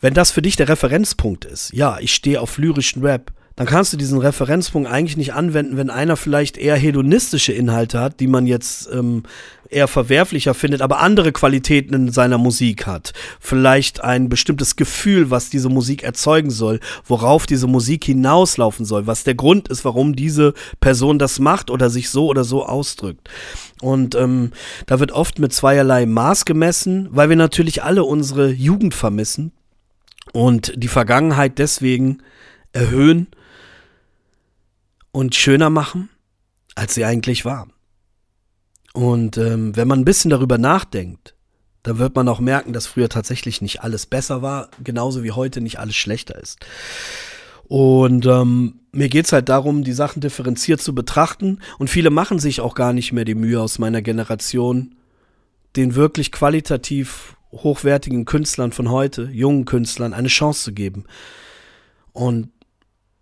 Wenn 0.00 0.14
das 0.14 0.30
für 0.30 0.40
dich 0.40 0.56
der 0.56 0.68
Referenzpunkt 0.68 1.44
ist, 1.44 1.72
ja, 1.74 1.98
ich 2.00 2.14
stehe 2.14 2.40
auf 2.40 2.56
lyrischen 2.56 3.02
Rap, 3.02 3.32
dann 3.56 3.66
kannst 3.66 3.92
du 3.92 3.98
diesen 3.98 4.18
Referenzpunkt 4.18 4.88
eigentlich 4.88 5.18
nicht 5.18 5.34
anwenden, 5.34 5.76
wenn 5.76 5.90
einer 5.90 6.16
vielleicht 6.16 6.56
eher 6.56 6.76
hedonistische 6.76 7.52
Inhalte 7.52 8.00
hat, 8.00 8.18
die 8.18 8.26
man 8.26 8.46
jetzt 8.46 8.88
ähm, 8.90 9.24
eher 9.68 9.88
verwerflicher 9.88 10.54
findet, 10.54 10.80
aber 10.80 11.00
andere 11.00 11.32
Qualitäten 11.32 11.92
in 11.92 12.10
seiner 12.10 12.38
Musik 12.38 12.86
hat. 12.86 13.12
Vielleicht 13.38 14.02
ein 14.02 14.30
bestimmtes 14.30 14.76
Gefühl, 14.76 15.30
was 15.30 15.50
diese 15.50 15.68
Musik 15.68 16.02
erzeugen 16.02 16.50
soll, 16.50 16.80
worauf 17.04 17.44
diese 17.44 17.66
Musik 17.66 18.04
hinauslaufen 18.06 18.86
soll, 18.86 19.06
was 19.06 19.24
der 19.24 19.34
Grund 19.34 19.68
ist, 19.68 19.84
warum 19.84 20.16
diese 20.16 20.54
Person 20.80 21.18
das 21.18 21.38
macht 21.38 21.70
oder 21.70 21.90
sich 21.90 22.08
so 22.08 22.28
oder 22.28 22.44
so 22.44 22.64
ausdrückt. 22.64 23.28
Und 23.82 24.14
ähm, 24.14 24.52
da 24.86 25.00
wird 25.00 25.12
oft 25.12 25.38
mit 25.38 25.52
zweierlei 25.52 26.06
Maß 26.06 26.46
gemessen, 26.46 27.08
weil 27.10 27.28
wir 27.28 27.36
natürlich 27.36 27.82
alle 27.82 28.04
unsere 28.04 28.48
Jugend 28.48 28.94
vermissen 28.94 29.52
und 30.32 30.72
die 30.76 30.88
Vergangenheit 30.88 31.58
deswegen 31.58 32.22
erhöhen 32.72 33.28
und 35.12 35.34
schöner 35.34 35.70
machen, 35.70 36.08
als 36.74 36.94
sie 36.94 37.04
eigentlich 37.04 37.44
war. 37.44 37.68
Und 38.92 39.38
ähm, 39.38 39.76
wenn 39.76 39.88
man 39.88 40.00
ein 40.00 40.04
bisschen 40.04 40.30
darüber 40.30 40.58
nachdenkt, 40.58 41.34
dann 41.82 41.98
wird 41.98 42.14
man 42.14 42.28
auch 42.28 42.40
merken, 42.40 42.72
dass 42.72 42.86
früher 42.86 43.08
tatsächlich 43.08 43.62
nicht 43.62 43.82
alles 43.82 44.06
besser 44.06 44.42
war, 44.42 44.70
genauso 44.82 45.22
wie 45.22 45.32
heute 45.32 45.60
nicht 45.60 45.78
alles 45.78 45.96
schlechter 45.96 46.38
ist. 46.38 46.58
Und 47.64 48.26
ähm, 48.26 48.80
mir 48.92 49.08
geht 49.08 49.26
es 49.26 49.32
halt 49.32 49.48
darum, 49.48 49.84
die 49.84 49.92
Sachen 49.92 50.20
differenziert 50.20 50.80
zu 50.80 50.94
betrachten. 50.94 51.60
Und 51.78 51.88
viele 51.88 52.10
machen 52.10 52.40
sich 52.40 52.60
auch 52.60 52.74
gar 52.74 52.92
nicht 52.92 53.12
mehr 53.12 53.24
die 53.24 53.36
Mühe 53.36 53.60
aus 53.60 53.78
meiner 53.78 54.02
Generation, 54.02 54.96
den 55.76 55.94
wirklich 55.94 56.32
qualitativ 56.32 57.36
hochwertigen 57.52 58.24
Künstlern 58.24 58.72
von 58.72 58.90
heute, 58.90 59.28
jungen 59.32 59.64
Künstlern, 59.64 60.14
eine 60.14 60.28
Chance 60.28 60.64
zu 60.64 60.72
geben. 60.72 61.04
Und 62.12 62.50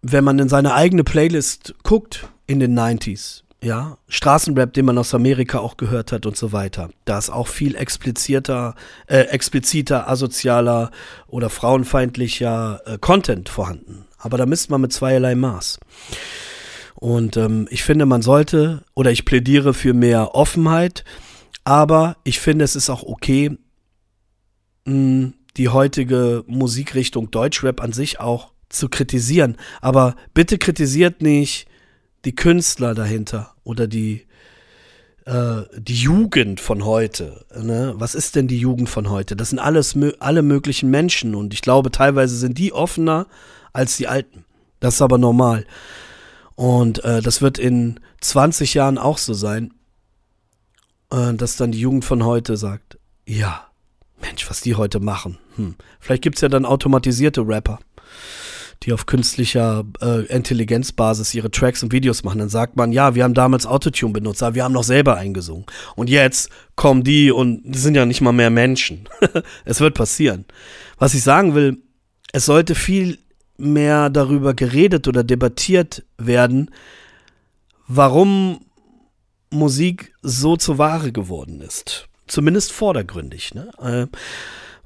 wenn 0.03 0.25
man 0.25 0.38
in 0.38 0.49
seine 0.49 0.75
eigene 0.75 1.05
Playlist 1.05 1.75
guckt 1.83 2.29
in 2.47 2.61
den 2.61 2.79
90s, 2.79 3.43
ja, 3.62 3.99
Straßenrap, 4.09 4.73
den 4.73 4.85
man 4.85 4.99
aus 4.99 5.14
Amerika 5.14 5.59
auch 5.59 5.77
gehört 5.77 6.12
hat 6.12 6.27
und 6.27 6.37
so 6.37 6.53
weiter, 6.53 6.91
da 7.05 7.19
ist 7.19 7.31
auch 7.31 7.49
viel 7.49 7.75
explizierter, 7.75 8.77
äh, 9.07 9.23
expliziter, 9.23 10.09
asozialer 10.09 10.93
oder 11.27 11.51
frauenfeindlicher 11.51 12.81
äh, 12.87 12.99
Content 12.99 13.49
vorhanden. 13.49 14.07
Aber 14.19 14.38
da 14.38 14.47
misst 14.47 14.71
man 14.71 14.81
mit 14.81 14.93
zweierlei 14.93 15.35
Maß. 15.35 15.81
Und 16.95 17.37
ähm, 17.37 17.67
ich 17.71 17.83
finde, 17.83 18.07
man 18.07 18.23
sollte, 18.23 18.85
oder 18.95 19.11
ich 19.11 19.25
plädiere 19.25 19.75
für 19.75 19.95
mehr 19.95 20.35
Offenheit, 20.35 21.05
aber 21.64 22.17
ich 22.25 22.41
finde, 22.41 22.64
es 22.64 22.77
ist 22.77 22.91
auch 22.91 23.03
okay, 23.03 23.57
die 24.88 25.68
heutige 25.68 26.44
Musikrichtung 26.46 27.31
Deutschrap 27.31 27.83
an 27.83 27.92
sich 27.92 28.20
auch 28.20 28.53
zu 28.68 28.88
kritisieren. 28.88 29.57
Aber 29.81 30.14
bitte 30.35 30.59
kritisiert 30.59 31.22
nicht 31.22 31.66
die 32.24 32.35
Künstler 32.35 32.94
dahinter 32.94 33.55
oder 33.64 33.87
die, 33.87 34.27
äh, 35.24 35.62
die 35.77 35.94
Jugend 35.94 36.61
von 36.61 36.85
heute. 36.85 37.44
Ne? 37.57 37.94
Was 37.96 38.14
ist 38.14 38.37
denn 38.37 38.48
die 38.48 38.59
Jugend 38.59 38.88
von 38.88 39.11
heute? 39.11 39.37
Das 39.37 39.51
sind 39.51 39.59
alles 39.59 39.96
alle 40.20 40.42
möglichen 40.42 40.90
Menschen 40.90 41.35
und 41.35 41.55
ich 41.55 41.62
glaube, 41.62 41.90
teilweise 41.90 42.37
sind 42.37 42.59
die 42.59 42.72
offener 42.72 43.27
als 43.72 43.96
die 43.96 44.09
Alten. 44.09 44.44
Das 44.81 44.94
ist 44.94 45.03
aber 45.03 45.18
normal. 45.18 45.66
Und 46.55 47.05
äh, 47.05 47.22
das 47.22 47.40
wird 47.40 47.59
in 47.59 48.01
20 48.20 48.74
Jahren 48.74 48.98
auch 48.98 49.18
so 49.18 49.33
sein, 49.33 49.74
äh, 51.11 51.35
dass 51.35 51.57
dann 51.57 51.72
die 51.72 51.81
Jugend 51.81 52.05
von 52.05 52.24
heute 52.24 52.57
sagt, 52.57 52.98
ja, 53.27 53.67
Mensch, 54.20 54.48
was 54.48 54.61
die 54.61 54.74
heute 54.74 55.00
machen. 55.00 55.38
Hm. 55.57 55.76
Vielleicht 56.00 56.22
gibt 56.22 56.37
es 56.37 56.42
ja 56.42 56.48
dann 56.48 56.64
automatisierte 56.64 57.46
Rapper 57.46 57.78
die 58.85 58.92
auf 58.92 59.07
künstlicher 59.07 59.85
äh, 60.00 60.24
Intelligenzbasis 60.26 61.35
ihre 61.35 61.50
Tracks 61.50 61.83
und 61.83 61.92
Videos 61.92 62.22
machen. 62.22 62.38
Dann 62.38 62.48
sagt 62.48 62.76
man, 62.76 62.92
ja, 62.92 63.14
wir 63.14 63.24
haben 63.24 63.35
damals 63.35 63.66
Autotune 63.66 64.12
benutzt, 64.12 64.42
aber 64.42 64.54
wir 64.54 64.64
haben 64.64 64.72
noch 64.72 64.85
selber 64.85 65.16
eingesungen. 65.16 65.66
Und 65.96 66.09
jetzt 66.09 66.50
kommen 66.76 67.02
die 67.02 67.33
und 67.33 67.74
sind 67.76 67.96
ja 67.96 68.07
nicht 68.07 68.20
mal 68.20 68.33
mehr 68.33 68.50
Menschen. 68.50 69.09
es 69.64 69.81
wird 69.81 69.94
passieren. 69.94 70.44
Was 70.98 71.14
ich 71.14 71.22
sagen 71.22 71.54
will, 71.54 71.78
es 72.33 72.46
sollte 72.46 72.74
viel 72.74 73.18
mehr 73.57 74.11
darüber 74.11 74.54
geredet 74.54 75.09
oder 75.09 75.24
debattiert 75.24 76.04
werden, 76.16 76.70
warum 77.88 78.61
Musik 79.50 80.12
so 80.22 80.57
zur 80.57 80.78
Ware 80.78 81.11
geworden 81.11 81.61
ist. 81.61 82.09
Zumindest 82.29 82.73
vordergründig. 82.73 83.55
Ne? 83.55 83.71
Äh, 83.83 84.07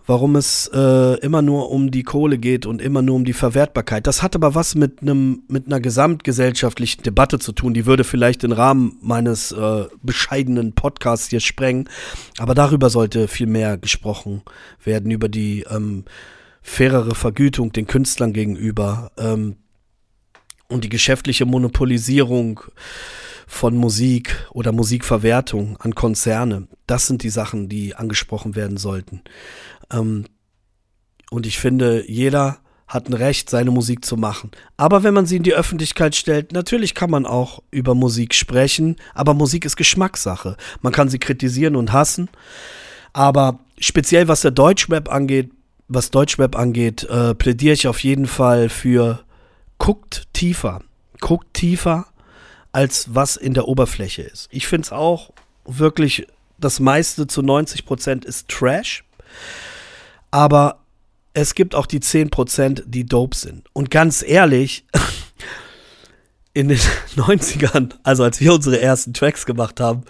warum 0.06 0.36
es 0.36 0.70
äh, 0.74 1.18
immer 1.20 1.42
nur 1.42 1.70
um 1.70 1.90
die 1.90 2.02
Kohle 2.02 2.38
geht 2.38 2.66
und 2.66 2.82
immer 2.82 3.02
nur 3.02 3.16
um 3.16 3.24
die 3.24 3.32
Verwertbarkeit. 3.32 4.06
Das 4.06 4.22
hat 4.22 4.34
aber 4.34 4.54
was 4.54 4.74
mit 4.74 5.02
einem 5.02 5.42
mit 5.48 5.66
einer 5.66 5.80
gesamtgesellschaftlichen 5.80 7.02
Debatte 7.02 7.38
zu 7.38 7.52
tun. 7.52 7.74
Die 7.74 7.86
würde 7.86 8.04
vielleicht 8.04 8.42
den 8.42 8.52
Rahmen 8.52 8.98
meines 9.00 9.52
äh, 9.52 9.84
bescheidenen 10.02 10.74
Podcasts 10.74 11.30
hier 11.30 11.40
sprengen. 11.40 11.88
Aber 12.38 12.54
darüber 12.54 12.90
sollte 12.90 13.28
viel 13.28 13.46
mehr 13.46 13.78
gesprochen 13.78 14.42
werden 14.82 15.10
über 15.10 15.28
die 15.28 15.64
ähm, 15.70 16.04
fairere 16.62 17.14
Vergütung 17.14 17.72
den 17.72 17.86
Künstlern 17.86 18.32
gegenüber 18.32 19.12
ähm, 19.18 19.56
und 20.68 20.84
die 20.84 20.88
geschäftliche 20.88 21.44
Monopolisierung 21.44 22.60
von 23.52 23.76
Musik 23.76 24.46
oder 24.50 24.72
Musikverwertung 24.72 25.76
an 25.76 25.94
Konzerne. 25.94 26.68
Das 26.86 27.06
sind 27.06 27.22
die 27.22 27.28
Sachen, 27.28 27.68
die 27.68 27.94
angesprochen 27.94 28.56
werden 28.56 28.78
sollten. 28.78 29.20
Ähm, 29.92 30.24
und 31.30 31.46
ich 31.46 31.58
finde, 31.58 32.10
jeder 32.10 32.58
hat 32.88 33.08
ein 33.08 33.12
Recht, 33.12 33.50
seine 33.50 33.70
Musik 33.70 34.06
zu 34.06 34.16
machen. 34.16 34.50
Aber 34.78 35.02
wenn 35.02 35.12
man 35.12 35.26
sie 35.26 35.36
in 35.36 35.42
die 35.42 35.54
Öffentlichkeit 35.54 36.16
stellt, 36.16 36.52
natürlich 36.52 36.94
kann 36.94 37.10
man 37.10 37.26
auch 37.26 37.62
über 37.70 37.94
Musik 37.94 38.34
sprechen, 38.34 38.96
aber 39.14 39.34
Musik 39.34 39.66
ist 39.66 39.76
Geschmackssache. 39.76 40.56
Man 40.80 40.92
kann 40.92 41.10
sie 41.10 41.18
kritisieren 41.18 41.76
und 41.76 41.92
hassen, 41.92 42.30
aber 43.12 43.60
speziell 43.78 44.28
was 44.28 44.40
der 44.40 44.50
Deutschrap 44.50 45.12
angeht, 45.12 45.50
was 45.88 46.10
Deutschrap 46.10 46.56
angeht, 46.56 47.04
äh, 47.04 47.34
plädiere 47.34 47.74
ich 47.74 47.86
auf 47.86 48.02
jeden 48.02 48.26
Fall 48.26 48.70
für 48.70 49.22
guckt 49.78 50.26
tiefer. 50.32 50.80
Guckt 51.20 51.52
tiefer, 51.54 52.06
als 52.72 53.14
was 53.14 53.36
in 53.36 53.54
der 53.54 53.68
Oberfläche 53.68 54.22
ist. 54.22 54.48
Ich 54.50 54.66
finde 54.66 54.86
es 54.86 54.92
auch 54.92 55.30
wirklich, 55.64 56.26
das 56.58 56.80
meiste 56.80 57.26
zu 57.26 57.42
90 57.42 57.84
Prozent 57.84 58.24
ist 58.24 58.48
Trash. 58.48 59.04
Aber 60.30 60.80
es 61.34 61.54
gibt 61.54 61.74
auch 61.74 61.86
die 61.86 62.00
10 62.00 62.30
Prozent, 62.30 62.82
die 62.86 63.04
dope 63.04 63.36
sind. 63.36 63.68
Und 63.72 63.90
ganz 63.90 64.22
ehrlich, 64.22 64.86
in 66.54 66.68
den 66.68 66.78
90ern, 67.16 67.94
also 68.02 68.24
als 68.24 68.40
wir 68.40 68.54
unsere 68.54 68.80
ersten 68.80 69.12
Tracks 69.12 69.46
gemacht 69.46 69.80
haben, 69.80 70.04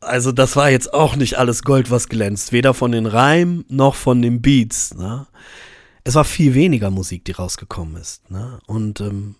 also 0.00 0.32
das 0.32 0.56
war 0.56 0.70
jetzt 0.70 0.94
auch 0.94 1.16
nicht 1.16 1.38
alles 1.38 1.62
Gold, 1.62 1.90
was 1.90 2.08
glänzt. 2.08 2.52
Weder 2.52 2.72
von 2.72 2.92
den 2.92 3.06
Reimen 3.06 3.64
noch 3.68 3.94
von 3.94 4.22
den 4.22 4.40
Beats. 4.40 4.94
Ne? 4.94 5.26
Es 6.04 6.14
war 6.14 6.24
viel 6.24 6.54
weniger 6.54 6.90
Musik, 6.90 7.24
die 7.24 7.32
rausgekommen 7.32 7.96
ist. 7.96 8.30
Ne? 8.30 8.60
Und 8.66 9.00
ähm, 9.00 9.34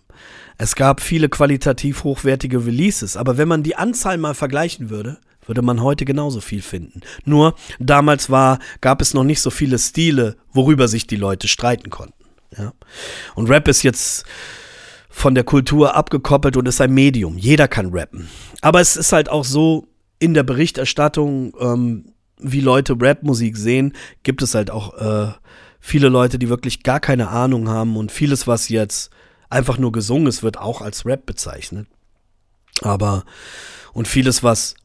es 0.57 0.75
gab 0.75 1.01
viele 1.01 1.29
qualitativ 1.29 2.03
hochwertige 2.03 2.65
Releases. 2.65 3.17
Aber 3.17 3.37
wenn 3.37 3.47
man 3.47 3.63
die 3.63 3.75
Anzahl 3.75 4.17
mal 4.17 4.33
vergleichen 4.33 4.89
würde, 4.89 5.17
würde 5.45 5.61
man 5.61 5.81
heute 5.81 6.05
genauso 6.05 6.41
viel 6.41 6.61
finden. 6.61 7.01
Nur 7.25 7.55
damals 7.79 8.29
war, 8.29 8.59
gab 8.81 9.01
es 9.01 9.13
noch 9.13 9.23
nicht 9.23 9.41
so 9.41 9.49
viele 9.49 9.79
Stile, 9.79 10.37
worüber 10.53 10.87
sich 10.87 11.07
die 11.07 11.15
Leute 11.15 11.47
streiten 11.47 11.89
konnten. 11.89 12.25
Ja? 12.55 12.73
Und 13.35 13.49
Rap 13.49 13.67
ist 13.67 13.83
jetzt 13.83 14.25
von 15.09 15.33
der 15.33 15.43
Kultur 15.43 15.95
abgekoppelt 15.95 16.55
und 16.55 16.67
ist 16.67 16.81
ein 16.81 16.93
Medium. 16.93 17.37
Jeder 17.37 17.67
kann 17.67 17.91
rappen. 17.91 18.29
Aber 18.61 18.79
es 18.79 18.95
ist 18.95 19.11
halt 19.11 19.29
auch 19.29 19.43
so, 19.43 19.87
in 20.19 20.33
der 20.33 20.43
Berichterstattung, 20.43 21.53
ähm, 21.59 22.13
wie 22.37 22.61
Leute 22.61 22.95
Rapmusik 22.99 23.57
sehen, 23.57 23.93
gibt 24.23 24.41
es 24.41 24.53
halt 24.53 24.69
auch 24.69 24.93
äh, 24.97 25.31
viele 25.79 26.09
Leute, 26.09 26.37
die 26.37 26.49
wirklich 26.49 26.83
gar 26.83 26.99
keine 26.99 27.29
Ahnung 27.29 27.69
haben 27.69 27.97
und 27.97 28.11
vieles, 28.11 28.45
was 28.45 28.69
jetzt 28.69 29.09
einfach 29.49 29.77
nur 29.77 29.91
gesungen 29.91 30.27
ist, 30.27 30.43
wird 30.43 30.57
auch 30.57 30.81
als 30.81 31.05
Rap 31.05 31.25
bezeichnet. 31.25 31.87
Aber 32.81 33.23
und 33.93 34.07
vieles, 34.07 34.43
was 34.43 34.75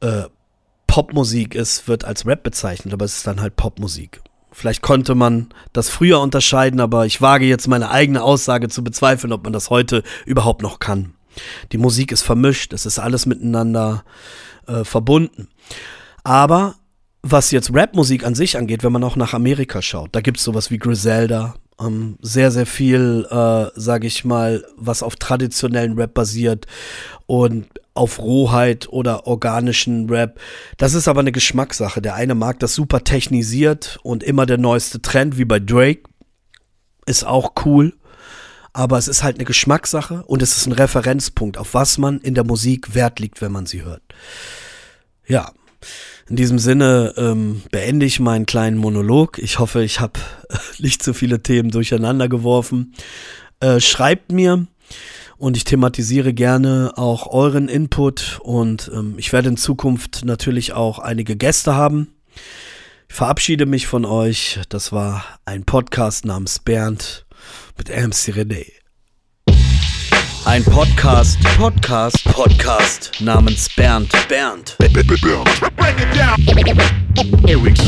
äh, 0.00 0.24
Popmusik 0.86 1.54
ist, 1.54 1.88
wird 1.88 2.04
als 2.04 2.26
Rap 2.26 2.42
bezeichnet, 2.42 2.94
aber 2.94 3.04
es 3.04 3.18
ist 3.18 3.26
dann 3.26 3.40
halt 3.40 3.56
Popmusik. 3.56 4.20
Vielleicht 4.52 4.80
konnte 4.80 5.14
man 5.14 5.50
das 5.74 5.90
früher 5.90 6.20
unterscheiden, 6.20 6.80
aber 6.80 7.04
ich 7.04 7.20
wage 7.20 7.44
jetzt 7.44 7.68
meine 7.68 7.90
eigene 7.90 8.22
Aussage 8.22 8.68
zu 8.68 8.82
bezweifeln, 8.82 9.32
ob 9.32 9.44
man 9.44 9.52
das 9.52 9.68
heute 9.68 10.02
überhaupt 10.24 10.62
noch 10.62 10.78
kann. 10.78 11.12
Die 11.72 11.78
Musik 11.78 12.12
ist 12.12 12.22
vermischt, 12.22 12.72
es 12.72 12.86
ist 12.86 12.98
alles 12.98 13.26
miteinander 13.26 14.04
äh, 14.66 14.84
verbunden. 14.84 15.48
Aber 16.24 16.76
was 17.22 17.50
jetzt 17.50 17.74
Rapmusik 17.74 18.24
an 18.24 18.34
sich 18.34 18.56
angeht, 18.56 18.82
wenn 18.82 18.92
man 18.92 19.04
auch 19.04 19.16
nach 19.16 19.34
Amerika 19.34 19.82
schaut, 19.82 20.14
da 20.14 20.22
gibt 20.22 20.38
es 20.38 20.44
sowas 20.44 20.70
wie 20.70 20.78
Griselda, 20.78 21.56
ähm, 21.80 22.16
sehr, 22.20 22.50
sehr 22.50 22.66
viel, 22.66 23.26
äh, 23.30 23.66
sage 23.74 24.06
ich 24.06 24.24
mal, 24.24 24.64
was 24.76 25.02
auf 25.02 25.16
traditionellen 25.16 25.98
Rap 25.98 26.14
basiert 26.14 26.66
und 27.26 27.66
auf 27.94 28.18
Rohheit 28.18 28.88
oder 28.88 29.26
organischen 29.26 30.08
Rap. 30.10 30.38
Das 30.76 30.94
ist 30.94 31.08
aber 31.08 31.20
eine 31.20 31.32
Geschmackssache. 31.32 32.02
Der 32.02 32.14
eine 32.14 32.34
mag 32.34 32.58
das 32.60 32.74
super 32.74 33.04
technisiert 33.04 33.98
und 34.02 34.22
immer 34.22 34.46
der 34.46 34.58
neueste 34.58 35.00
Trend, 35.00 35.38
wie 35.38 35.44
bei 35.44 35.60
Drake. 35.60 36.02
Ist 37.06 37.24
auch 37.24 37.52
cool 37.64 37.92
aber 38.76 38.98
es 38.98 39.08
ist 39.08 39.22
halt 39.22 39.36
eine 39.36 39.46
Geschmackssache 39.46 40.22
und 40.26 40.42
es 40.42 40.54
ist 40.54 40.66
ein 40.66 40.72
Referenzpunkt, 40.72 41.56
auf 41.56 41.72
was 41.72 41.96
man 41.96 42.20
in 42.20 42.34
der 42.34 42.44
Musik 42.44 42.94
Wert 42.94 43.20
liegt, 43.20 43.40
wenn 43.40 43.50
man 43.50 43.64
sie 43.64 43.82
hört. 43.82 44.02
Ja, 45.26 45.50
in 46.28 46.36
diesem 46.36 46.58
Sinne 46.58 47.14
ähm, 47.16 47.62
beende 47.70 48.04
ich 48.06 48.18
meinen 48.20 48.46
kleinen 48.46 48.78
Monolog. 48.78 49.38
Ich 49.38 49.58
hoffe, 49.58 49.82
ich 49.82 50.00
habe 50.00 50.18
nicht 50.78 51.02
zu 51.02 51.14
viele 51.14 51.42
Themen 51.42 51.70
durcheinander 51.70 52.28
geworfen. 52.28 52.94
Äh, 53.60 53.80
schreibt 53.80 54.32
mir 54.32 54.66
und 55.38 55.56
ich 55.56 55.64
thematisiere 55.64 56.34
gerne 56.34 56.92
auch 56.96 57.26
euren 57.26 57.68
Input 57.68 58.40
und 58.42 58.90
ähm, 58.94 59.14
ich 59.18 59.32
werde 59.32 59.50
in 59.50 59.56
Zukunft 59.56 60.24
natürlich 60.24 60.72
auch 60.72 60.98
einige 60.98 61.36
Gäste 61.36 61.74
haben. 61.74 62.08
Ich 63.08 63.14
verabschiede 63.14 63.66
mich 63.66 63.86
von 63.86 64.04
euch. 64.04 64.60
Das 64.68 64.92
war 64.92 65.24
ein 65.44 65.64
Podcast 65.64 66.24
namens 66.24 66.58
Bernd 66.58 67.24
mit 67.78 67.88
MC 67.88 68.34
René. 68.34 68.85
Ein 70.46 70.62
Podcast, 70.62 71.36
Podcast, 71.58 72.22
Podcast 72.32 73.10
namens 73.20 73.68
Bernd, 73.74 74.08
Bernd. 74.28 74.76
Here 77.44 77.58
we 77.58 77.72
go. 77.72 77.82